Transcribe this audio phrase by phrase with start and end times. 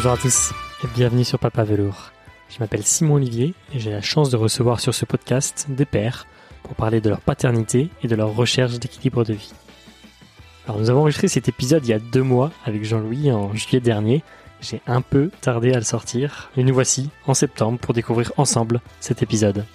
[0.00, 0.52] Bonjour à tous
[0.82, 2.10] et bienvenue sur Papa Velours.
[2.48, 6.26] Je m'appelle Simon Olivier et j'ai la chance de recevoir sur ce podcast des pères
[6.62, 9.52] pour parler de leur paternité et de leur recherche d'équilibre de vie.
[10.64, 13.80] Alors nous avons enregistré cet épisode il y a deux mois avec Jean-Louis en juillet
[13.80, 14.24] dernier.
[14.62, 18.80] J'ai un peu tardé à le sortir, et nous voici en septembre pour découvrir ensemble
[19.00, 19.66] cet épisode.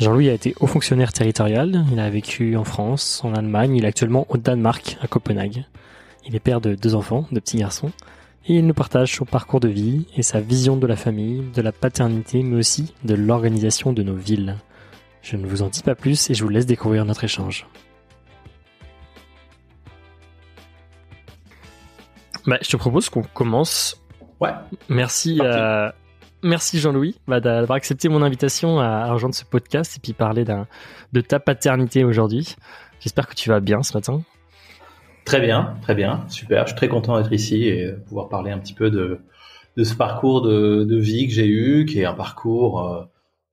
[0.00, 3.88] Jean-Louis a été haut fonctionnaire territorial, il a vécu en France, en Allemagne, il est
[3.88, 5.64] actuellement au Danemark, à Copenhague.
[6.26, 7.92] Il est père de deux enfants, de petits garçons,
[8.46, 11.62] et il nous partage son parcours de vie et sa vision de la famille, de
[11.62, 14.56] la paternité, mais aussi de l'organisation de nos villes.
[15.22, 17.66] Je ne vous en dis pas plus et je vous laisse découvrir notre échange.
[22.46, 24.02] Bah, je te propose qu'on commence.
[24.40, 24.50] Ouais.
[24.88, 25.88] Merci, euh,
[26.42, 30.44] merci Jean-Louis bah, d'avoir accepté mon invitation à, rejoindre ce podcast et puis parler
[31.12, 32.56] de ta paternité aujourd'hui.
[32.98, 34.22] J'espère que tu vas bien ce matin.
[35.24, 36.62] Très bien, très bien, super.
[36.62, 39.20] Je suis très content d'être ici et pouvoir parler un petit peu de,
[39.76, 43.04] de ce parcours de, de vie que j'ai eu, qui est un parcours euh,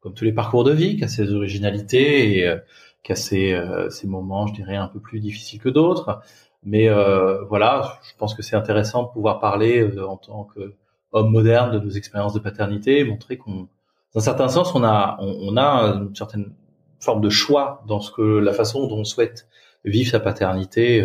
[0.02, 2.58] comme tous les parcours de vie, qui a ses originalités et euh,
[3.04, 6.22] qui a ses, euh, ses, moments, je dirais, un peu plus difficiles que d'autres.
[6.64, 11.72] Mais euh, voilà, je pense que c'est intéressant de pouvoir parler en tant qu'homme moderne
[11.72, 13.70] de nos expériences de paternité, montrer qu'on,
[14.14, 16.54] dans un certain sens, on a, on, a une certaine
[17.00, 19.48] forme de choix dans ce que la façon dont on souhaite
[19.86, 21.02] vivre sa paternité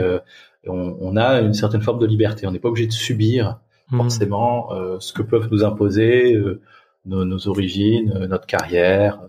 [0.66, 2.46] on, a une certaine forme de liberté.
[2.46, 3.96] On n'est pas obligé de subir hmm.
[3.98, 6.60] forcément euh, ce que peuvent nous imposer euh,
[7.06, 9.20] nos, origines, euh, notre carrière,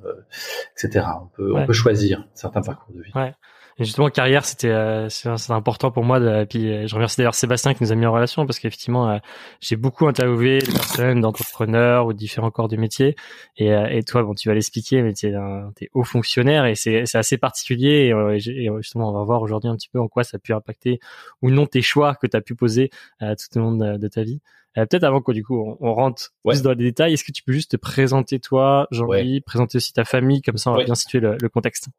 [0.71, 1.05] etc.
[1.21, 3.11] On peut, on peut choisir certains parcours de vie.
[3.15, 3.33] Ouais.
[3.77, 6.21] Et justement, carrière, c'était euh, c'est important pour moi.
[6.21, 9.09] De, puis, euh, je remercie d'ailleurs Sébastien qui nous a mis en relation parce qu'effectivement,
[9.09, 9.17] euh,
[9.59, 13.17] j'ai beaucoup interviewé des personnes d'entrepreneurs ou différents corps de métier.
[13.57, 17.37] Et, et toi, bon, tu vas l'expliquer, mais tu es, haut fonctionnaire et c'est assez
[17.37, 18.13] particulier.
[18.33, 20.99] Et, justement, on va voir aujourd'hui un petit peu en quoi ça a pu impacter
[21.41, 24.39] ou non tes choix que tu as pu poser tout au long de, ta vie.
[24.75, 27.53] Peut-être avant que du coup on, rentre plus dans les détails, est-ce que tu peux
[27.53, 31.19] juste te présenter toi, Jean-Louis, présenter aussi ta famille, comme ça on va bien situer
[31.19, 31.89] le, le contexte?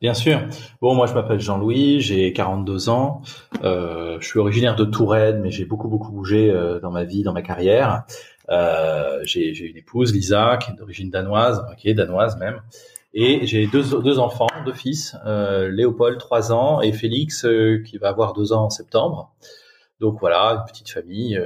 [0.00, 0.40] Bien sûr.
[0.80, 3.20] Bon, moi je m'appelle Jean-Louis, j'ai 42 ans.
[3.64, 7.22] Euh, je suis originaire de Touraine, mais j'ai beaucoup beaucoup bougé euh, dans ma vie,
[7.22, 8.04] dans ma carrière.
[8.48, 12.62] Euh, j'ai une épouse, Lisa, qui est d'origine danoise, qui est danoise même.
[13.12, 17.98] Et j'ai deux, deux enfants, deux fils, euh, Léopold, 3 ans, et Félix, euh, qui
[17.98, 19.34] va avoir 2 ans en septembre.
[20.00, 21.38] Donc voilà, une petite famille.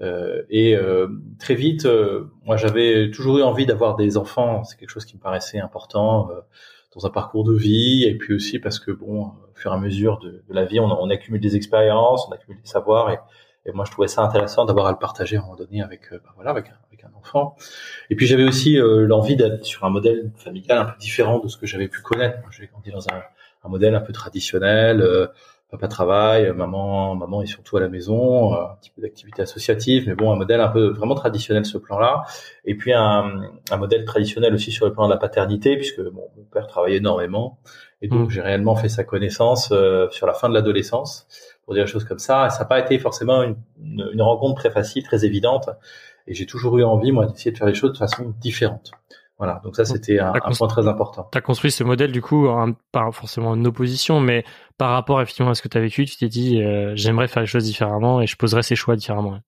[0.00, 0.76] et
[1.40, 1.88] très vite,
[2.44, 4.62] moi j'avais toujours eu envie d'avoir des enfants.
[4.62, 6.30] C'est quelque chose qui me paraissait important
[6.94, 9.78] dans un parcours de vie, et puis aussi parce que bon, au fur et à
[9.78, 13.18] mesure de, de la vie, on, on, accumule des expériences, on accumule des savoirs, et,
[13.66, 16.12] et moi je trouvais ça intéressant d'avoir à le partager à un moment donné avec,
[16.12, 17.56] euh, bah, voilà, avec, avec, un enfant.
[18.10, 21.48] Et puis j'avais aussi euh, l'envie d'être sur un modèle familial un peu différent de
[21.48, 22.38] ce que j'avais pu connaître.
[22.50, 23.22] J'ai grandi dans un,
[23.64, 25.00] un, modèle un peu traditionnel.
[25.02, 25.26] Euh,
[25.74, 30.14] papa travaille, maman, maman est surtout à la maison, un petit peu d'activité associative, mais
[30.14, 32.22] bon, un modèle un peu vraiment traditionnel ce plan-là.
[32.64, 36.28] Et puis un, un, modèle traditionnel aussi sur le plan de la paternité, puisque bon,
[36.36, 37.58] mon père travaille énormément,
[38.02, 38.30] et donc mmh.
[38.30, 41.26] j'ai réellement fait sa connaissance euh, sur la fin de l'adolescence,
[41.64, 42.50] pour dire des choses comme ça.
[42.50, 45.70] Ça n'a pas été forcément une, une, rencontre très facile, très évidente,
[46.26, 48.92] et j'ai toujours eu envie, moi, d'essayer de faire les choses de façon différente.
[49.38, 51.28] Voilà, donc ça c'était un, point très important.
[51.32, 52.48] Tu as construit ce modèle du coup,
[52.92, 54.44] pas forcément en opposition, mais
[54.78, 57.42] par rapport effectivement à ce que tu as vécu, tu t'es dit euh, j'aimerais faire
[57.42, 59.40] les choses différemment et je poserai ces choix différemment.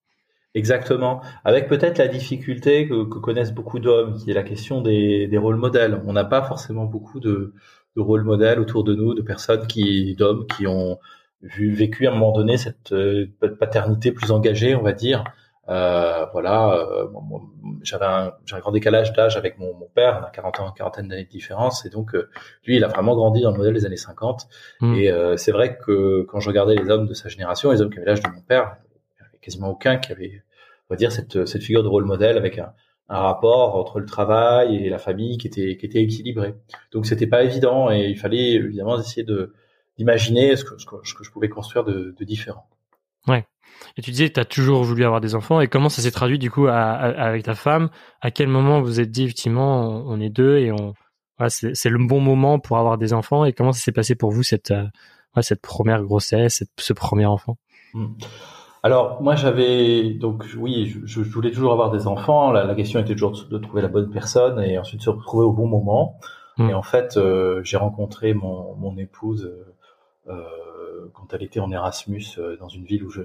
[0.54, 5.28] Exactement, avec peut-être la difficulté que, que connaissent beaucoup d'hommes, qui est la question des,
[5.28, 6.02] des rôles modèles.
[6.06, 7.52] On n'a pas forcément beaucoup de,
[7.94, 10.98] de rôles modèles autour de nous, de personnes qui, d'hommes qui ont
[11.42, 13.26] vu, vécu à un moment donné cette euh,
[13.60, 15.24] paternité plus engagée, on va dire,
[15.68, 17.08] euh, voilà, euh,
[17.82, 21.08] j'avais un, un, grand décalage d'âge avec mon, mon, père, on a 40 ans, quarantaine
[21.08, 22.28] d'années de différence, et donc euh,
[22.64, 24.46] lui, il a vraiment grandi dans le modèle des années 50.
[24.80, 24.94] Hmm.
[24.94, 27.90] Et euh, c'est vrai que quand je regardais les hommes de sa génération, les hommes
[27.90, 28.76] qui avaient l'âge de mon père,
[29.18, 30.42] il n'y avait quasiment aucun qui avait,
[30.88, 32.72] on va dire, cette, cette figure de rôle modèle avec un,
[33.08, 36.54] un rapport entre le travail et la famille qui était, qui était équilibré.
[36.92, 39.52] Donc c'était pas évident, et il fallait évidemment essayer de
[39.98, 42.68] d'imaginer ce que, ce que, je pouvais construire de, de différent.
[43.26, 43.44] Ouais.
[43.96, 45.60] Et tu disais, tu as toujours voulu avoir des enfants.
[45.60, 47.90] Et comment ça s'est traduit du coup avec ta femme?
[48.20, 50.94] À quel moment vous êtes dit, effectivement, on, est deux et on,
[51.38, 53.44] voilà, c'est le bon moment pour avoir des enfants?
[53.44, 54.86] Et comment ça s'est passé pour vous cette, euh,
[55.42, 57.56] cette première grossesse, ce premier enfant?
[57.94, 58.14] Hmm.
[58.82, 62.52] Alors moi j'avais donc oui je, voulais toujours avoir des enfants.
[62.52, 65.66] La, question était toujours de, trouver la bonne personne et ensuite se retrouver au bon
[65.66, 66.20] moment.
[66.56, 66.70] Hmm.
[66.70, 69.52] Et en fait euh, j'ai rencontré mon, mon épouse
[70.28, 70.42] euh,
[71.14, 73.22] quand elle était en Erasmus euh, dans une ville où je,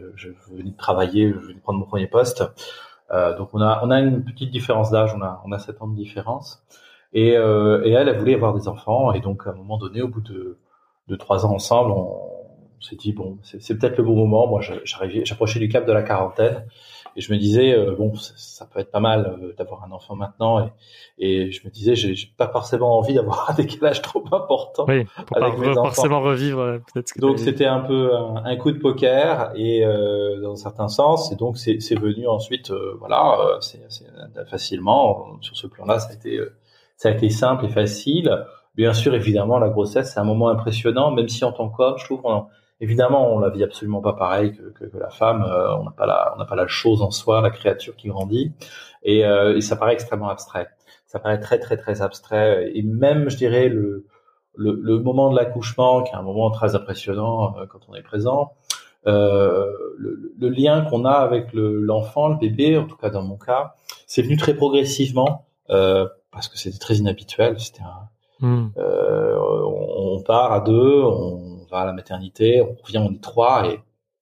[0.52, 2.44] venais de travailler, je venais de prendre mon premier poste.
[3.12, 5.82] Euh, donc on a on a une petite différence d'âge, on a on a sept
[5.82, 6.64] ans de différence.
[7.14, 10.08] Et, euh, elle, elle voulait avoir des enfants et donc à un moment donné, au
[10.08, 10.58] bout de
[11.08, 12.32] de trois ans ensemble, on,
[12.82, 14.48] on s'est dit bon, c'est peut-être le bon moment.
[14.48, 16.66] Moi, j'approchais du cap de la quarantaine
[17.16, 20.16] et je me disais euh, bon, ça, peut être pas mal euh, d'avoir un enfant
[20.16, 20.72] maintenant et,
[21.18, 25.38] et je me disais j'ai pas forcément envie d'avoir un décalage trop important oui, pour
[25.38, 26.80] avec pas forcément revivre euh.
[27.18, 29.84] Donc c'était un peu un, coup de poker et
[30.42, 33.80] dans un certain sens et donc c'est venu ensuite voilà, c'est
[34.50, 36.40] facilement sur ce plan-là, ça a été
[37.02, 38.46] ça a été simple et facile.
[38.75, 42.06] Bien sûr, évidemment, la grossesse, c'est un moment impressionnant, même si en tant qu'homme, je
[42.06, 42.22] trouve,
[42.81, 45.44] évidemment, on la vit absolument pas pareil que, que, que la femme.
[45.44, 48.10] Euh, on n'a pas la, on n'a pas la chose en soi, la créature qui
[48.10, 48.51] grandit,
[49.04, 50.68] et, euh, et, ça paraît extrêmement abstrait.
[51.07, 52.72] Ça paraît très, très, très abstrait.
[52.74, 54.06] Et même, je dirais, le,
[54.56, 58.04] le, le moment de l'accouchement, qui est un moment très impressionnant euh, quand on est
[58.04, 58.54] présent,
[59.07, 59.66] euh,
[59.98, 63.75] le, le, lien qu'on a avec l'enfant, le, bébé, en tout cas dans mon cas,
[64.06, 67.60] c'est venu très progressivement euh, parce que c'était très inhabituel.
[67.60, 68.10] C'était un,
[68.42, 68.69] Hmm.
[68.77, 73.66] Euh, on, part à deux, on va à la maternité, on revient, on est trois
[73.68, 73.80] et,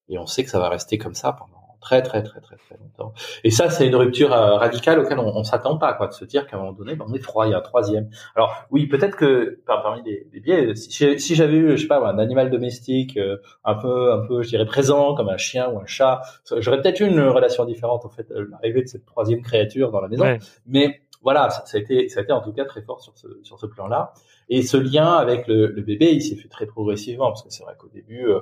[0.08, 2.78] et on sait que ça va rester comme ça pendant très très très très très
[2.78, 3.14] longtemps.
[3.46, 6.26] Et ça, c'est une rupture euh, radicale auquel on, on s'attend pas, quoi, de se
[6.26, 8.10] dire qu'à un moment donné, ben, on est trois, il y a un troisième.
[8.36, 12.06] Alors oui, peut-être que parmi les, les biais, si, si j'avais eu, je sais pas,
[12.06, 15.80] un animal domestique euh, un peu un peu, je dirais présent, comme un chien ou
[15.80, 16.22] un chat,
[16.58, 20.10] j'aurais peut-être eu une relation différente en fait, l'arrivée de cette troisième créature dans la
[20.10, 20.26] maison.
[20.66, 23.28] Mais voilà, ça, a été, ça a été en tout cas très fort sur ce,
[23.44, 24.14] sur ce plan-là.
[24.48, 27.64] Et ce lien avec le, le bébé, il s'est fait très progressivement parce que c'est
[27.64, 28.40] vrai qu'au début, euh,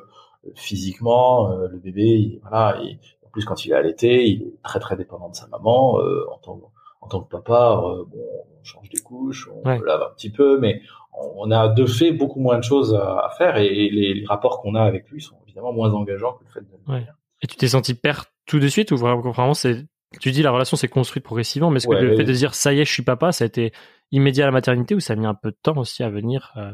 [0.55, 2.79] physiquement, euh, le bébé, il, voilà,
[3.25, 5.99] en plus quand il est allaité, il est très très dépendant de sa maman.
[5.99, 6.59] Euh, en tant
[7.01, 8.19] en tant que papa, bon,
[8.59, 10.81] on change des couches, on lave un petit peu, mais
[11.13, 14.75] on a de fait beaucoup moins de choses à, faire et, les, les, rapports qu'on
[14.75, 16.91] a avec lui sont évidemment moins engageants que le fait de.
[16.91, 17.07] Ouais.
[17.41, 19.85] Et tu t'es senti père tout de suite ou vraiment c'est
[20.19, 22.73] tu dis la relation s'est construite progressivement, mais est-ce que le fait de dire ça
[22.73, 23.71] y est, je suis papa, ça a été
[24.11, 26.53] immédiat à la maternité ou ça a mis un peu de temps aussi à venir
[26.57, 26.71] euh,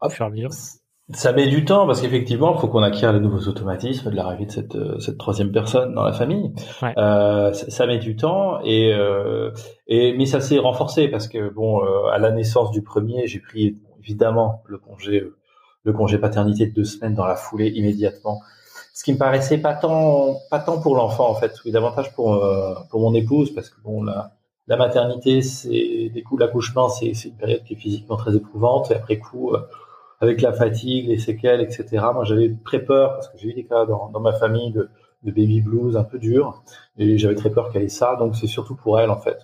[0.00, 0.30] à faire
[1.10, 4.46] Ça met du temps parce qu'effectivement, il faut qu'on acquiert les nouveaux automatismes de l'arrivée
[4.46, 6.52] de cette, euh, cette troisième personne dans la famille.
[6.96, 9.50] Euh, ça, met du temps et, euh,
[9.86, 13.78] et mais ça s'est renforcé parce que bon, à la naissance du premier, j'ai pris
[14.00, 15.24] évidemment le congé
[15.84, 18.40] le congé paternité de deux semaines dans la foulée immédiatement
[18.92, 22.34] ce qui me paraissait pas tant pas tant pour l'enfant en fait, mais davantage pour
[22.34, 24.32] euh, pour mon épouse parce que bon la
[24.68, 28.90] la maternité c'est des coups l'accouchement c'est c'est une période qui est physiquement très éprouvante
[28.90, 29.60] et après coup euh,
[30.20, 32.04] avec la fatigue, les séquelles, etc.
[32.14, 34.88] Moi j'avais très peur parce que j'ai eu des cas dans, dans ma famille de,
[35.24, 36.62] de baby blues un peu dur
[36.96, 39.38] et j'avais très peur qu'elle ait ça donc c'est surtout pour elle en fait,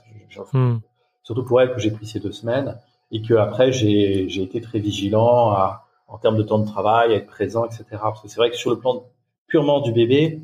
[0.53, 0.77] hmm.
[1.23, 2.79] surtout pour elle que j'ai pris ces deux semaines
[3.11, 7.12] et que après j'ai j'ai été très vigilant à en termes de temps de travail,
[7.12, 7.85] à être présent, etc.
[7.91, 9.05] Parce que c'est vrai que sur le plan
[9.49, 10.41] purement du bébé,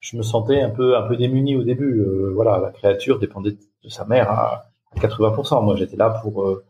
[0.00, 2.00] je me sentais un peu un peu démuni au début.
[2.00, 4.64] Euh, voilà, la créature dépendait de sa mère à,
[4.96, 5.64] 80%.
[5.64, 6.64] Moi, j'étais là pour, euh,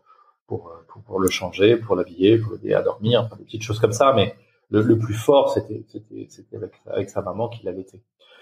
[0.46, 0.73] pour,
[1.06, 4.12] pour le changer, pour l'habiller, pour l'aider à dormir, enfin, des petites choses comme ça.
[4.14, 4.34] Mais
[4.70, 8.00] le, plus fort, c'était c'était c'était avec, avec sa maman qui l'allaitait.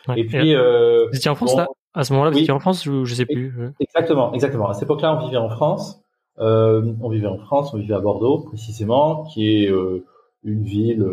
[0.09, 0.21] Ouais.
[0.21, 1.67] Et puis, euh, vous étiez en France là?
[1.93, 4.69] À ce moment-là, vous étiez en France ou je sais plus Exactement, exactement.
[4.69, 6.01] À cette époque-là, on vivait en France.
[6.39, 10.05] Euh, on vivait en France, on vivait à Bordeaux précisément, qui est euh,
[10.45, 11.05] une ville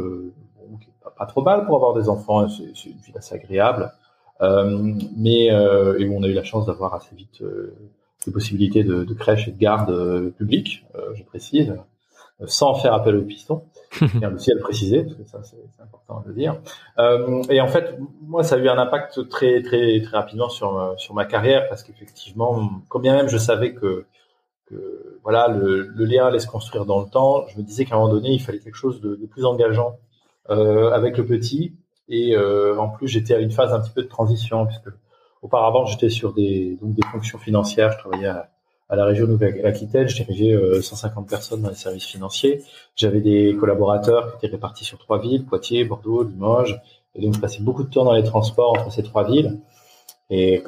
[1.18, 2.48] pas trop mal pour avoir des enfants.
[2.48, 3.92] C'est une ville assez agréable.
[4.42, 7.76] Euh, mais euh, et on a eu la chance d'avoir assez vite euh,
[8.26, 11.76] des possibilités de, de, crèche et de garde euh, publique, euh, je précise,
[12.46, 13.64] sans faire appel au piston.
[14.16, 16.60] bien aussi à le préciser parce que ça c'est important de le dire.
[17.50, 21.14] et en fait, moi ça a eu un impact très très très rapidement sur sur
[21.14, 24.06] ma carrière parce qu'effectivement, combien même je savais que
[24.66, 27.96] que voilà le, le, lien allait se construire dans le temps, je me disais qu'à
[27.96, 29.96] un moment donné il fallait quelque chose de, de plus engageant euh,
[30.50, 31.74] avec le petit.
[32.10, 34.90] Et euh, en plus, j'étais à une phase un petit peu de transition puisque
[35.42, 37.92] auparavant j'étais sur des donc des fonctions financières.
[37.92, 38.50] Je travaillais à,
[38.90, 42.64] la région Nouvelle-Aquitaine, je dirigeais 150 personnes dans les services financiers.
[42.96, 46.80] J'avais des collaborateurs qui étaient répartis sur trois villes, Poitiers, Bordeaux, Limoges.
[47.14, 49.60] Et donc, je passais beaucoup de temps dans les transports entre ces trois villes.
[50.30, 50.64] Et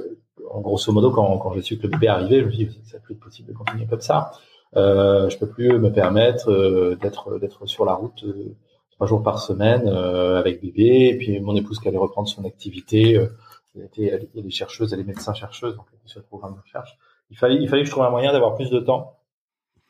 [0.52, 2.80] en grosso modo, quand, quand j'ai su que le bébé arrivait, je me suis dit,
[2.84, 4.32] c'est plus possible de continuer comme ça.
[4.76, 8.56] Euh, je peux plus me permettre euh, d'être d'être sur la route euh,
[9.00, 11.08] trois jours par semaine euh, avec bébé.
[11.14, 13.16] Et puis mon épouse qui allait reprendre son activité.
[13.16, 13.28] Euh,
[13.76, 16.56] elle était, elle, est chercheuse, elle est médecin chercheuse, donc elle était sur le programme
[16.56, 16.98] de recherche.
[17.30, 19.16] Il fallait, il fallait que je trouve un moyen d'avoir plus de temps.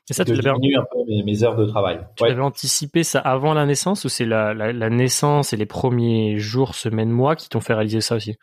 [0.09, 1.99] Et ça, tu l'avais un peu mes, mes, heures de travail.
[2.15, 5.65] Tu avais anticipé ça avant la naissance ou c'est la, la, la, naissance et les
[5.65, 8.35] premiers jours, semaines, mois qui t'ont fait réaliser ça aussi?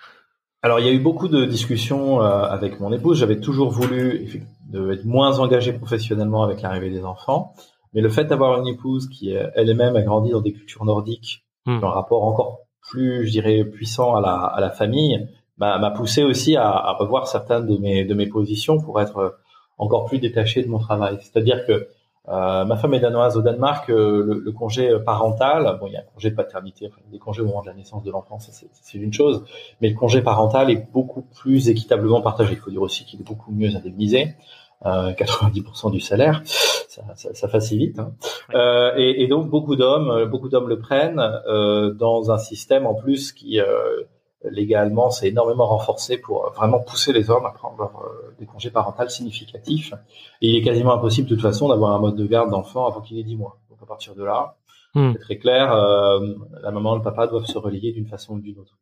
[0.63, 3.19] Alors, il y a eu beaucoup de discussions euh, avec mon épouse.
[3.19, 4.43] J'avais toujours voulu
[4.75, 7.55] être moins engagé professionnellement avec l'arrivée des enfants.
[7.97, 11.81] Mais le fait d'avoir une épouse qui elle-même a grandi dans des cultures nordiques, hmm.
[11.83, 16.57] un rapport encore plus, je dirais, puissant à la, à la famille, m'a poussé aussi
[16.57, 19.39] à, à, revoir certaines de mes, de mes positions pour être
[19.77, 21.19] encore plus détaché de mon travail.
[21.21, 21.89] C'est-à-dire que
[22.29, 23.89] Euh, ma femme est danoise au Danemark.
[23.89, 27.43] Le, le, congé parental, bon, il y a un congé de paternité, enfin, des congés
[27.43, 29.45] au moment de la naissance de l'enfant, c'est une chose,
[29.81, 32.55] mais le congé parental est beaucoup plus équitablement partagé.
[32.55, 34.35] Il faut dire aussi qu'il est beaucoup mieux indemnisé.
[34.85, 37.99] 90% du salaire, ça, ça, ça facilite.
[37.99, 38.13] Hein.
[38.55, 42.95] Euh, et, et, donc beaucoup d'hommes, beaucoup d'hommes le prennent euh, dans un système en
[42.95, 43.61] plus qui
[44.51, 49.09] légalement, c'est énormément renforcé pour vraiment pousser les hommes à prendre euh, des congés parentaux
[49.09, 49.93] significatifs.
[50.41, 53.01] Et il est quasiment impossible de toute façon d'avoir un mode de garde d'enfant avant
[53.01, 53.59] qu'il ait 10 mois.
[53.71, 54.57] Donc à partir de là,
[54.95, 55.13] hmm.
[55.13, 58.41] c'est très clair, euh, la maman et le papa doivent se relier d'une façon ou
[58.41, 58.77] d'une autre.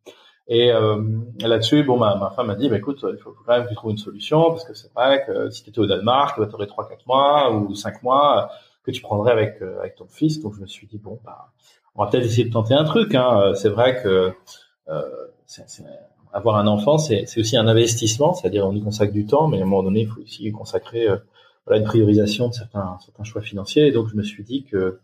[0.46, 1.02] Et euh,
[1.40, 3.74] là-dessus, bon, ma, ma femme m'a dit, bah, écoute, il faut, quand même que tu
[3.74, 6.66] trouves une solution, parce que c'est vrai que si tu étais au Danemark, tu aurais
[6.66, 8.50] 3-4 mois ou 5 mois
[8.84, 10.40] que tu prendrais avec, avec ton fils.
[10.40, 11.48] Donc je me suis dit, bon, bah,
[11.94, 13.14] on va peut-être essayer de tenter un truc.
[13.14, 13.52] Hein.
[13.54, 14.32] C'est vrai que
[14.88, 15.02] euh,
[16.32, 19.62] avoir un enfant, c'est aussi un investissement, c'est-à-dire on y consacre du temps, mais à
[19.62, 21.16] un moment donné, il faut aussi consacrer euh,
[21.66, 23.86] voilà, une priorisation de certains, certains choix financiers.
[23.86, 25.00] Et donc, je me suis dit que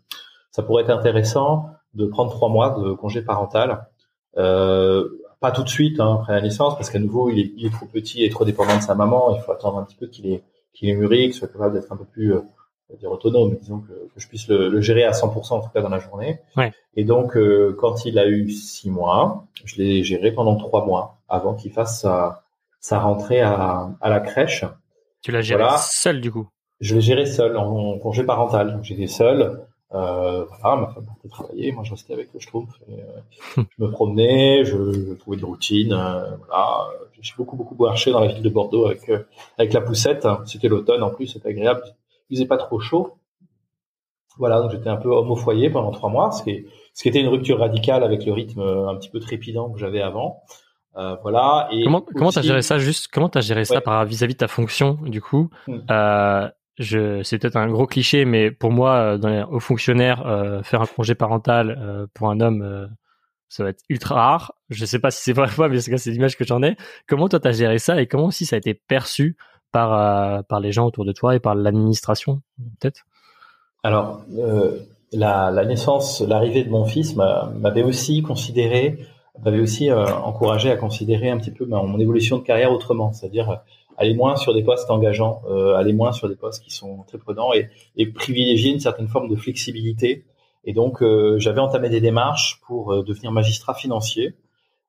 [0.51, 3.87] ça pourrait être intéressant de prendre trois mois de congé parental.
[4.37, 5.07] Euh,
[5.41, 7.71] pas tout de suite hein, après la naissance, parce qu'à nouveau, il est, il est,
[7.71, 9.35] trop petit et trop dépendant de sa maman.
[9.35, 10.43] Il faut attendre un petit peu qu'il est,
[10.73, 12.41] qu'il est mûri, qu'il soit capable d'être un peu plus euh,
[12.99, 15.81] dire autonome, disons que, que je puisse le, le, gérer à 100% en tout cas
[15.81, 16.39] dans la journée.
[16.55, 16.71] Ouais.
[16.95, 21.17] Et donc, euh, quand il a eu six mois, je l'ai géré pendant trois mois
[21.27, 22.43] avant qu'il fasse sa,
[22.79, 24.63] sa rentrée à, à la crèche.
[25.21, 26.47] Tu l'as géré seul du coup?
[26.81, 28.79] Je l'ai géré seul en, congé parental.
[28.81, 29.61] J'étais seul.
[29.93, 32.73] Euh, voilà, ma femme partait travailler, moi je restais avec le Schtroumpf.
[32.89, 35.93] Euh, je me promenais, je, je trouvais des routines.
[35.93, 36.87] Euh, voilà,
[37.21, 39.23] j'ai beaucoup beaucoup marché dans la ville de Bordeaux avec euh,
[39.57, 40.27] avec la poussette.
[40.45, 41.83] C'était l'automne en plus, c'était agréable
[42.31, 43.17] il faisait pas trop chaud.
[44.37, 47.09] Voilà, donc j'étais un peu homme au foyer pendant trois mois, ce qui, ce qui
[47.09, 50.41] était une rupture radicale avec le rythme un petit peu trépidant que j'avais avant.
[50.97, 51.67] Euh, voilà.
[51.71, 54.47] Et comment comment t'as géré ça juste Comment t'as géré ça par vis-à-vis de ta
[54.47, 55.49] fonction du coup?
[55.67, 60.25] Euh, je, c'est peut-être un gros cliché, mais pour moi, euh, dans les hauts fonctionnaires,
[60.25, 62.89] euh, faire un congé parental euh, pour un homme,
[63.49, 64.53] ça va être ultra rare.
[64.69, 66.77] Je sais pas si c'est vrai ou pas, mais c'est l'image que j'en ai.
[67.07, 69.35] Comment toi t'as géré ça et comment aussi ça a été perçu
[69.71, 72.41] par par les gens autour de toi et par l'administration
[72.79, 73.05] peut-être?
[73.83, 74.23] Alors
[75.11, 79.05] la, la, naissance, l'arrivée de mon fils m'avait aussi considéré,
[79.43, 83.61] m'avait aussi encouragé à considérer un petit peu mon évolution de carrière autrement, c'est-à-dire
[83.97, 87.17] aller moins sur des postes engageants, euh, aller moins sur des postes qui sont très
[87.17, 90.25] prudents et, et privilégier une certaine forme de flexibilité.
[90.63, 91.03] Et donc
[91.37, 94.35] j'avais entamé des démarches pour devenir magistrat financier.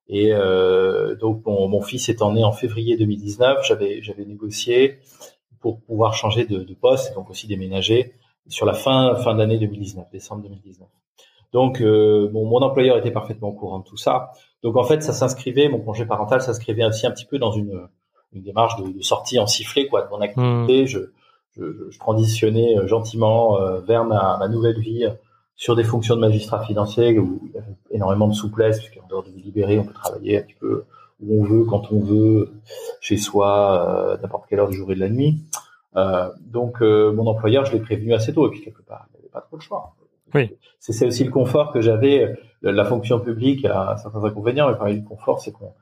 [0.07, 4.99] Et euh, donc mon, mon, fils étant né en février 2019, j'avais j'avais négocié
[5.59, 8.13] pour pouvoir changer de, de, poste et donc aussi déménager
[8.47, 10.87] sur la fin fin d'année 2019, décembre 2019.
[11.53, 14.31] Donc euh, bon, mon employeur était parfaitement au courant de tout ça.
[14.61, 17.87] Donc en fait, ça s'inscrivait, mon congé parental s'inscrivait aussi un petit peu dans une,
[18.33, 20.83] une démarche de, de, sortie en sifflet quoi de mon activité.
[20.83, 20.87] Mmh.
[20.87, 20.99] Je,
[21.55, 25.07] je, je, transitionnais euh, gentiment euh, vers ma, ma nouvelle vie
[25.55, 29.23] sur des fonctions de magistrat financier où il y a énormément de souplesse, puisqu'en dehors
[29.23, 30.85] de libérer, on peut travailler un petit peu
[31.21, 32.51] où on veut, quand on veut,
[32.99, 35.39] chez soi, euh, n'importe quelle heure du jour et de la nuit.
[35.95, 39.17] Euh, donc, euh, mon employeur, je l'ai prévenu assez tôt, et puis quelque part, il
[39.17, 39.93] n'y avait pas trop de choix.
[40.33, 40.55] Oui.
[40.79, 42.35] C'est aussi le confort que j'avais.
[42.61, 45.73] La fonction publique a certains inconvénients, mais parmi le confort, c'est qu'on,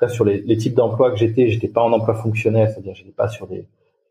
[0.00, 2.94] tout cas, sur les, les types d'emplois que j'étais, j'étais pas en emploi fonctionnel, c'est-à-dire
[2.94, 3.66] j'étais pas sur des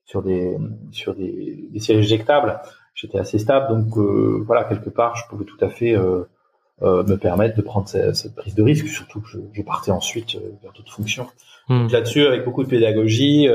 [0.06, 0.58] sur des
[0.92, 2.60] sur des, des sièges éjectables
[3.00, 6.24] j'étais assez stable, donc euh, voilà, quelque part, je pouvais tout à fait euh,
[6.82, 9.92] euh, me permettre de prendre cette, cette, prise de risque, surtout que je, je partais
[9.92, 11.28] ensuite vers d'autres fonctions.
[11.70, 11.88] Hmm.
[11.88, 13.48] Là-dessus, avec beaucoup de pédagogie,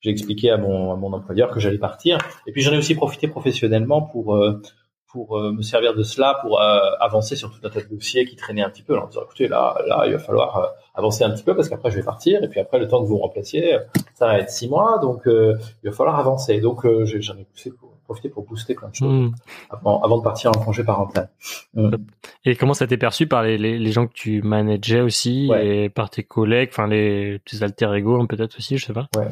[0.00, 2.94] j'ai expliqué à mon, à mon employeur que j'allais partir, et puis j'en ai aussi
[2.94, 4.38] profité professionnellement pour
[5.12, 8.62] pour me servir de cela pour avancer sur tout un tas de dossiers qui traînaient
[8.62, 11.56] un petit peu en disant écoutez là là il va falloir avancer un petit peu
[11.56, 13.78] parce qu'après je vais partir et puis après le temps que vous remplaciez
[14.14, 16.60] ça va être six mois donc il va falloir avancer.
[16.60, 19.34] Donc j'en ai poussé pour profiter pour booster plein de choses hmm.
[19.70, 21.30] avant, avant, de partir en congé parental.
[21.74, 21.90] Hmm.
[22.44, 25.88] Et comment ça t'est perçu par les, les, les, gens que tu manageais aussi et
[25.88, 29.06] par tes collègues, enfin les tes alter ego hein, peut-être aussi, je sais pas.
[29.16, 29.28] Ouais.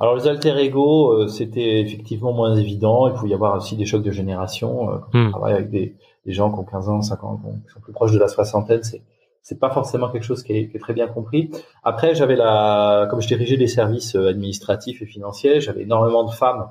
[0.00, 3.06] Alors les alter ego, euh, c'était effectivement moins évident.
[3.06, 4.90] Il pouvait y avoir aussi des chocs de génération.
[4.90, 5.30] Euh, quand on hmm.
[5.30, 5.94] travaille avec des,
[6.26, 8.82] des, gens qui ont 15 ans, 50 ans, qui sont plus proches de la soixantaine,
[8.82, 9.02] c'est
[9.48, 11.52] c'est pas forcément quelque chose qui est, qui est très bien compris.
[11.84, 16.32] Après, j'avais la, comme je dirigeais des services euh, administratifs et financiers, j'avais énormément de
[16.32, 16.68] femmes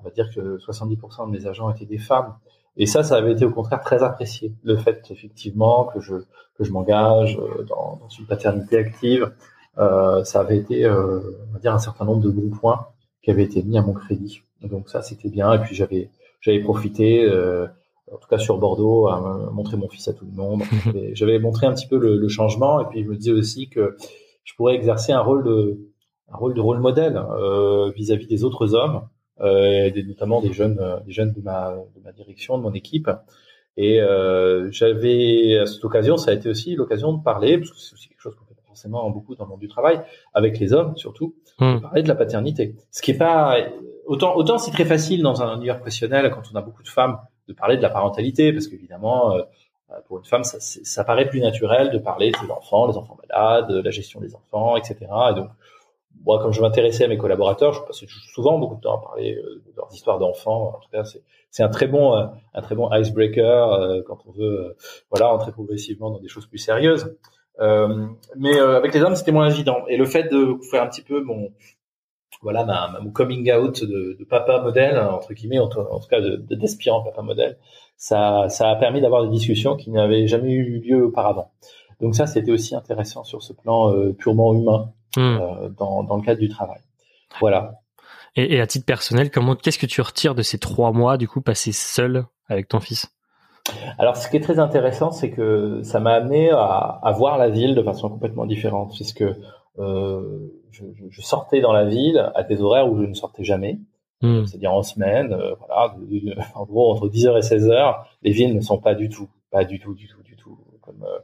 [0.00, 2.34] on va dire que 70% de mes agents étaient des femmes.
[2.76, 4.54] Et ça, ça avait été au contraire très apprécié.
[4.62, 6.14] Le fait effectivement que je
[6.56, 9.32] que je m'engage euh, dans, dans, une paternité active,
[9.78, 12.88] euh, ça avait été, euh, on va dire, un certain nombre de bons points
[13.22, 14.42] qui avaient été mis à mon crédit.
[14.62, 15.52] Donc ça, c'était bien.
[15.54, 17.66] Et puis j'avais j'avais profité, euh,
[18.12, 20.62] en tout cas sur Bordeaux, à montrer mon fils à tout le monde.
[21.12, 22.80] j'avais montré un petit peu le, le, changement.
[22.80, 23.96] Et puis je me disais aussi que
[24.44, 25.78] je pourrais exercer un rôle de
[26.32, 27.20] un rôle de rôle modèle
[27.96, 29.02] vis-à-vis -vis des autres hommes
[29.40, 33.10] euh, notamment des jeunes, des jeunes de ma, de ma direction, de mon équipe.
[33.76, 34.00] Et
[34.70, 38.08] j'avais à cette occasion, ça a été aussi l'occasion de parler, parce que c'est aussi
[38.08, 40.00] quelque chose qu'on fait forcément beaucoup dans le monde du travail,
[40.34, 41.80] avec les hommes surtout, de hmm.
[41.80, 42.76] parler de la paternité.
[42.90, 43.56] Ce qui est pas
[44.06, 47.18] autant autant c'est très facile dans un univers professionnel quand on a beaucoup de femmes
[47.48, 49.34] de parler de la parentalité, parce qu'évidemment
[50.06, 53.18] pour une femme, ça, ça, paraît plus naturel de parler de ses enfants, les enfants
[53.28, 54.96] malades, de la gestion des enfants, etc.
[55.30, 55.50] Et donc,
[56.24, 59.36] moi, quand je m'intéressais à mes collaborateurs, je passais souvent beaucoup de temps à parler
[59.36, 60.74] euh, de leurs histoires d'enfants.
[60.76, 61.02] En tout cas,
[61.50, 64.76] c'est un très bon, euh, un très bon icebreaker euh, quand on veut,
[65.10, 67.16] voilà, entrer progressivement dans des choses plus sérieuses.
[67.58, 69.78] mais avec les hommes, c'était moins évident.
[69.88, 71.52] Et le fait de faire un petit peu mon,
[72.42, 77.02] voilà, ma, mon coming out de, de papa modèle entre guillemets, en, tout cas d'aspirant
[77.02, 77.58] papa modèle,
[77.96, 81.52] ça, ça a permis d'avoir des discussions qui n'avaient jamais eu lieu auparavant.
[82.00, 84.92] Donc ça, c'était aussi intéressant sur ce plan purement humain.
[85.16, 85.38] Hmm.
[85.40, 86.78] Euh, dans, dans le cadre du travail.
[87.40, 87.80] Voilà.
[88.36, 91.26] Et, et à titre personnel, comment qu'est-ce que tu retires de ces trois mois du
[91.26, 93.08] coup passés seul avec ton fils?
[93.98, 97.50] Alors, ce qui est très intéressant, c'est que ça m'a amené à, à, voir la
[97.50, 99.24] ville de façon complètement différente, puisque
[99.78, 100.38] euh,
[100.70, 103.80] je, je, sortais dans la ville à des horaires où je ne sortais jamais,
[104.22, 104.46] hmm.
[104.46, 105.96] c'est-à-dire en semaine, euh, voilà,
[106.54, 109.80] en gros entre 10h et 16h, les villes ne sont pas du tout, pas du
[109.80, 110.39] tout, du tout, du tout
[110.82, 111.18] comme euh,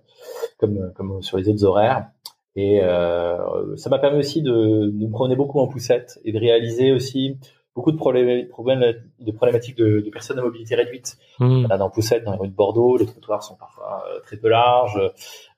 [0.58, 2.08] comme comme sur les autres horaires.
[2.56, 6.38] Et euh, ça m'a permis aussi de, de, me promener beaucoup en poussette et de
[6.38, 7.36] réaliser aussi
[7.74, 8.46] beaucoup de problèmes,
[9.20, 11.18] de problématiques de, de, personnes à mobilité réduite.
[11.38, 11.66] Mmh.
[11.66, 14.98] Dans poussette, dans les rues de Bordeaux, les trottoirs sont parfois euh, très peu larges.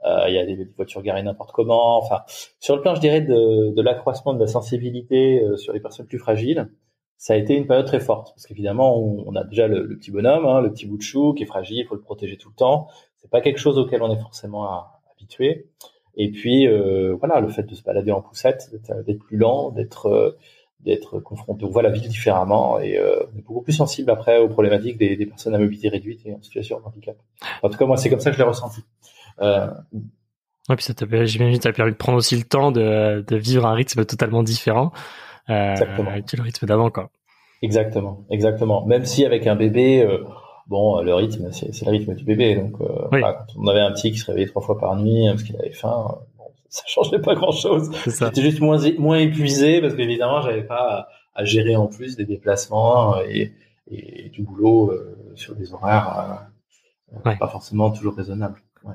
[0.04, 1.98] Euh, il y a des, voitures garées n'importe comment.
[1.98, 2.22] Enfin,
[2.58, 6.18] sur le plan, je dirais, de, de l'accroissement de la sensibilité sur les personnes plus
[6.18, 6.68] fragiles,
[7.16, 9.96] ça a été une période très forte parce qu'évidemment, on, on, a déjà le, le
[9.96, 12.36] petit bonhomme, hein, le petit bout de chou qui est fragile, il faut le protéger
[12.36, 12.88] tout le temps.
[13.20, 15.66] C'est pas quelque chose auquel on est forcément habitué.
[16.16, 18.70] Et puis euh, voilà, le fait de se balader en poussette,
[19.06, 20.36] d'être plus lent, d'être euh,
[20.80, 24.38] d'être confronté, on voit la ville différemment et euh, on est beaucoup plus sensible après
[24.38, 27.16] aux problématiques des, des, personnes à mobilité réduite et en situation de handicap.
[27.62, 28.82] En tout cas, moi, c'est comme ça que je l'ai ressenti.
[29.40, 29.66] Euh,
[30.68, 33.74] ouais, puis ça t'a, j'imagine, permis de prendre aussi le temps de, de vivre un
[33.74, 34.92] rythme totalement différent
[35.50, 36.10] euh, exactement.
[36.22, 37.10] que le rythme d'avant, quoi.
[37.62, 38.86] Exactement, exactement.
[38.86, 40.22] Même si avec un bébé, euh,
[40.68, 42.56] bon, le rythme, c'est le rythme du bébé.
[42.56, 45.42] Donc, euh, quand on avait un petit qui se réveillait trois fois par nuit parce
[45.42, 47.90] qu'il avait faim, bon, ça changeait pas grand-chose.
[48.06, 53.18] J'étais juste moins moins épuisé parce qu'évidemment, j'avais pas à, gérer en plus des déplacements
[53.20, 53.52] et,
[53.90, 56.48] et du boulot euh, sur des horaires
[57.14, 58.60] euh, pas forcément toujours raisonnables.
[58.84, 58.94] Ouais.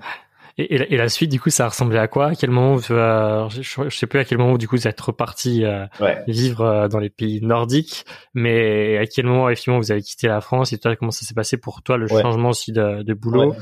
[0.57, 2.27] Et, et, la, suite, du coup, ça ressemblait à quoi?
[2.27, 5.01] À quel moment tu je, je, sais plus à quel moment du coup vous êtes
[5.01, 5.87] reparti euh,
[6.27, 10.41] vivre euh, dans les pays nordiques, mais à quel moment effectivement vous avez quitté la
[10.41, 10.71] France?
[10.71, 13.55] Et toi comment ça s'est passé pour toi le changement aussi de, de boulot?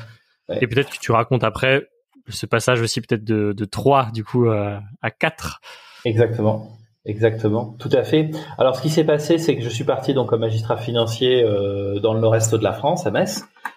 [0.59, 1.87] Et peut-être que tu racontes après
[2.27, 5.61] ce passage aussi peut-être de, de 3 du coup euh, à 4.
[6.05, 6.77] Exactement.
[7.03, 8.29] Exactement, tout à fait.
[8.59, 11.99] Alors, ce qui s'est passé, c'est que je suis parti donc comme magistrat financier euh,
[11.99, 13.70] dans le nord-est de la France, à Metz, euh,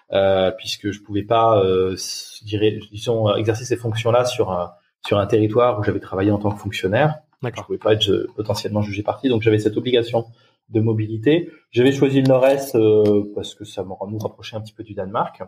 [0.57, 1.95] puisque je pouvais pas, euh,
[2.43, 4.71] dirais, disons, exercer ces fonctions-là sur un
[5.05, 7.19] sur un territoire où j'avais travaillé en tant que fonctionnaire.
[7.43, 10.25] Je pouvais pas être euh, potentiellement jugé parti, donc j'avais cette obligation
[10.69, 11.51] de mobilité.
[11.69, 15.43] J'avais choisi le nord-est euh, parce que ça nous rapprochait un petit peu du Danemark.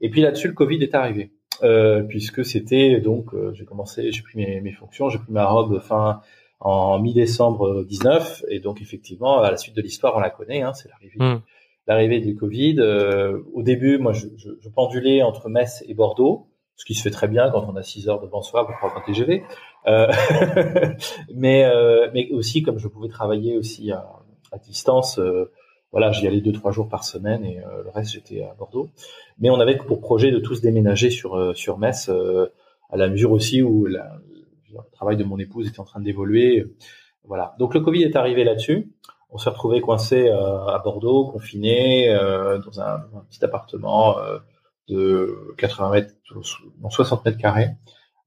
[0.00, 1.32] Et puis là-dessus, le Covid est arrivé,
[1.64, 5.80] euh, puisque c'était donc, j'ai commencé, j'ai pris mes, mes fonctions, j'ai pris ma robe
[5.80, 6.20] fin
[6.60, 10.74] en mi-décembre 19 et donc effectivement à la suite de l'histoire on la connaît hein,
[10.74, 11.40] c'est l'arrivée hmm.
[11.90, 14.26] L'arrivée du Covid euh, au début moi je,
[14.72, 18.08] pendulais entre Metz et Bordeaux ce qui se fait très bien quand on a 6
[18.08, 19.42] heures devant soi pour prendre un TGV
[19.88, 20.06] euh,
[21.34, 24.06] mais euh, mais aussi comme je pouvais travailler aussi à,
[24.64, 25.20] distance
[25.90, 28.90] voilà j'y allais deux trois jours par semaine et le reste j'étais à Bordeaux
[29.38, 33.62] mais on avait pour projet de tous déménager sur sur Metz à la mesure aussi
[33.62, 34.00] où le
[34.92, 36.64] travail de mon épouse était en train d'évoluer.
[37.24, 37.54] Voilà.
[37.60, 38.90] Donc le Covid est arrivé là-dessus.
[39.32, 44.38] On s'est retrouvé coincé euh, à Bordeaux, confiné euh, dans, un, petit appartement euh,
[44.88, 46.14] de 80 mètres,
[46.80, 47.70] non 60 mètres carrés,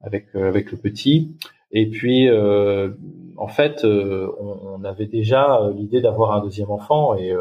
[0.02, 1.36] avec avec le petit.
[1.72, 7.36] Et puis en fait, on, on, avait déjà l'idée d'avoir un deuxième enfant et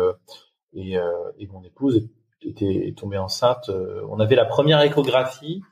[0.72, 0.96] et,
[1.38, 2.08] et mon épouse
[2.42, 3.70] était tombée enceinte.
[4.08, 5.62] on avait la première échographie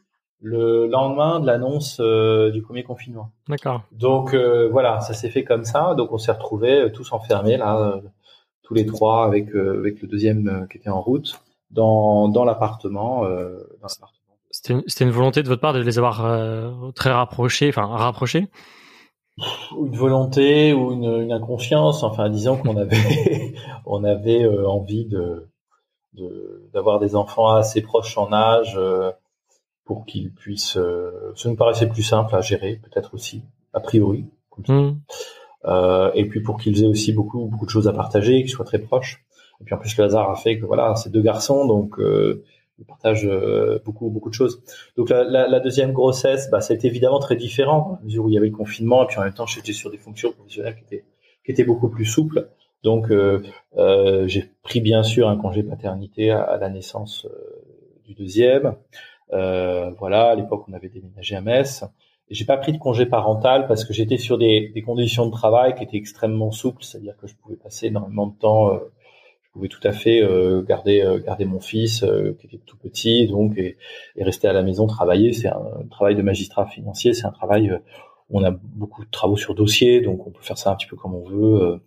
[0.41, 3.31] le lendemain de l'annonce euh, du premier confinement.
[3.49, 3.83] D'accord.
[3.93, 5.95] Donc euh, voilà, ça s'est fait comme ça.
[5.95, 8.01] Donc on s'est retrouvés euh, tous enfermés là,
[8.63, 13.25] tous les trois avec avec le deuxième qui était en route dans dans l'appartement.
[14.51, 18.49] c'était une, une, volonté de votre part de les avoir très rapprochés, enfin rapprochés?
[19.77, 22.03] Une volonté ou une, une inconscience.
[22.03, 23.55] Enfin, disons qu'on avait
[23.87, 25.49] on avait envie de
[26.73, 28.79] d'avoir des enfants assez proches en âge
[29.91, 30.77] pour qu'ils puissent.
[30.77, 34.25] Euh, ça nous paraissait plus simple à gérer, peut-être aussi, a priori.
[34.69, 34.91] Hmm.
[35.65, 38.65] Euh, et puis pour qu'ils aient aussi beaucoup beaucoup de choses à partager, qu'ils soient
[38.65, 39.25] très proches.
[39.61, 42.45] Et puis en plus le hasard a fait que voilà, c'est deux garçons, donc euh,
[42.79, 44.63] ils partagent euh, beaucoup beaucoup de choses.
[44.97, 48.35] Donc la, la, la deuxième grossesse, bah, c'était évidemment très différent, à mesure où il
[48.35, 50.85] y avait le confinement, et puis en même temps j'étais sur des fonctions professionnelles qui
[50.85, 51.05] étaient
[51.45, 52.49] qui étaient beaucoup plus souples.
[52.85, 53.13] Donc
[54.33, 57.27] j'ai pris bien sûr un congé paternité à, à la naissance
[58.07, 58.77] du deuxième.
[59.33, 61.85] Voilà, à l'époque on avait déménagé à Metz
[62.31, 65.75] j'ai pas pris de congé parental parce que j'étais sur des, des, conditions de travail
[65.75, 68.73] qui étaient extrêmement souples, c'est-à-dire que je pouvais passer énormément de temps.
[68.73, 68.79] Euh,
[69.43, 72.05] je pouvais tout à fait euh, garder euh, garder mon fils
[72.39, 73.77] qui était tout petit, donc et,
[74.15, 75.33] et, rester à la maison travailler.
[75.33, 77.77] C'est un, travail de magistrat financier, c'est un travail
[78.33, 80.95] on a beaucoup de travaux sur dossier, donc on peut faire ça un petit peu
[80.95, 81.81] comme on veut.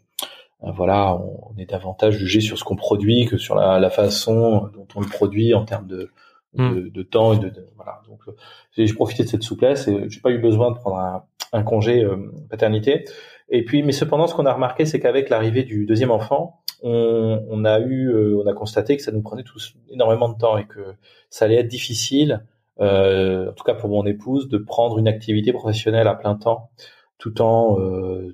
[0.62, 4.88] voilà, on, est davantage jugé sur ce qu'on produit que sur la, la façon dont
[4.96, 6.12] on le produit en termes de.
[6.56, 8.02] De, de, temps et de, de voilà.
[8.08, 8.36] Donc euh,
[8.72, 12.04] j'ai profité de cette souplesse et j'ai pas eu besoin de prendre un, un congé
[12.04, 13.06] euh, paternité.
[13.50, 17.46] Et puis, mais cependant, ce qu'on a remarqué, c'est qu'avec l'arrivée du deuxième enfant, on,
[17.50, 20.58] on, a eu, euh, on a constaté que ça nous prenait tous énormément de temps
[20.58, 20.96] et que
[21.30, 22.46] ça allait être difficile,
[22.82, 26.72] euh, en tout cas pour mon épouse, de prendre une activité professionnelle à plein temps,
[27.20, 27.78] tout en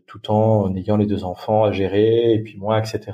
[0.07, 3.11] tout en ayant les deux enfants à gérer et puis moi, etc.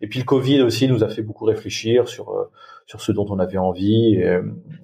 [0.00, 2.48] Et puis le Covid aussi nous a fait beaucoup réfléchir sur
[2.90, 4.16] sur ce dont on avait envie.
[4.16, 4.42] Et, euh,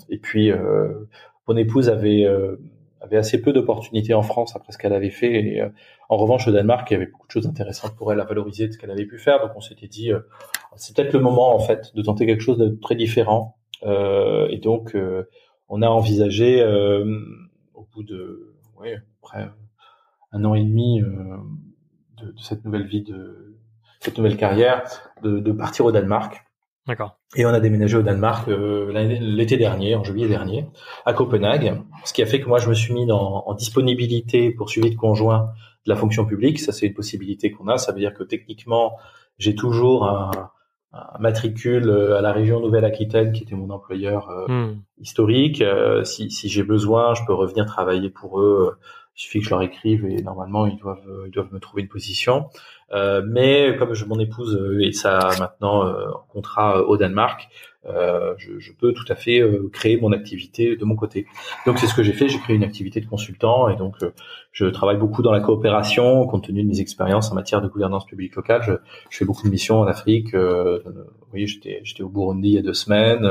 [0.08, 1.08] et puis, euh,
[1.48, 2.56] mon épouse avait euh,
[3.00, 5.34] avait assez peu d'opportunités en France après ce qu'elle avait fait.
[5.34, 5.62] Et,
[6.08, 8.68] en revanche, au Danemark, il y avait beaucoup de choses intéressantes pour elle à valoriser
[8.68, 9.40] de ce qu'elle avait pu faire.
[9.40, 10.12] Donc, on s'était dit,
[10.76, 13.56] c'est peut-être le moment en fait de tenter quelque chose de très différent.
[13.84, 14.96] Euh, et donc,
[15.68, 16.64] on a envisagé
[17.74, 19.48] au bout de, ouais, après
[20.32, 23.56] un an et demi de, de, cette nouvelle vie, de
[24.00, 24.84] cette nouvelle carrière,
[25.22, 26.45] de, de partir au Danemark.
[26.86, 27.18] D'accord.
[27.34, 30.66] Et on a déménagé au Danemark euh, l'été dernier, en juillet dernier,
[31.04, 34.52] à Copenhague, ce qui a fait que moi je me suis mis dans, en disponibilité
[34.52, 35.50] pour suivi de conjoint
[35.84, 36.60] de la fonction publique.
[36.60, 37.78] Ça c'est une possibilité qu'on a.
[37.78, 38.92] Ça veut dire que techniquement
[39.38, 40.30] j'ai toujours un,
[40.92, 44.82] un, matricule euh, à la région Nouvelle-Aquitaine qui était mon employeur euh, hmm.
[44.98, 45.62] historique.
[45.62, 48.76] Euh, si, si j'ai besoin, je peux revenir travailler pour eux.
[49.16, 51.88] Il suffit que je leur écrive et normalement ils doivent ils doivent me trouver une
[51.88, 52.48] position.
[52.92, 57.48] Euh, mais comme je, mon épouse euh, et ça maintenant euh, contrat au Danemark,
[58.38, 61.26] je, je, peux tout à fait créer mon activité de mon côté.
[61.66, 62.28] Donc c'est ce que j'ai fait.
[62.28, 63.96] J'ai créé une activité de consultant et donc
[64.52, 68.06] je travaille beaucoup dans la coopération compte tenu de mes expériences en matière de gouvernance
[68.06, 68.62] publique locale.
[68.62, 68.72] Je,
[69.10, 70.34] je fais beaucoup de missions en Afrique.
[71.32, 73.28] oui, j'étais j'étais au Burundi il y a deux semaines.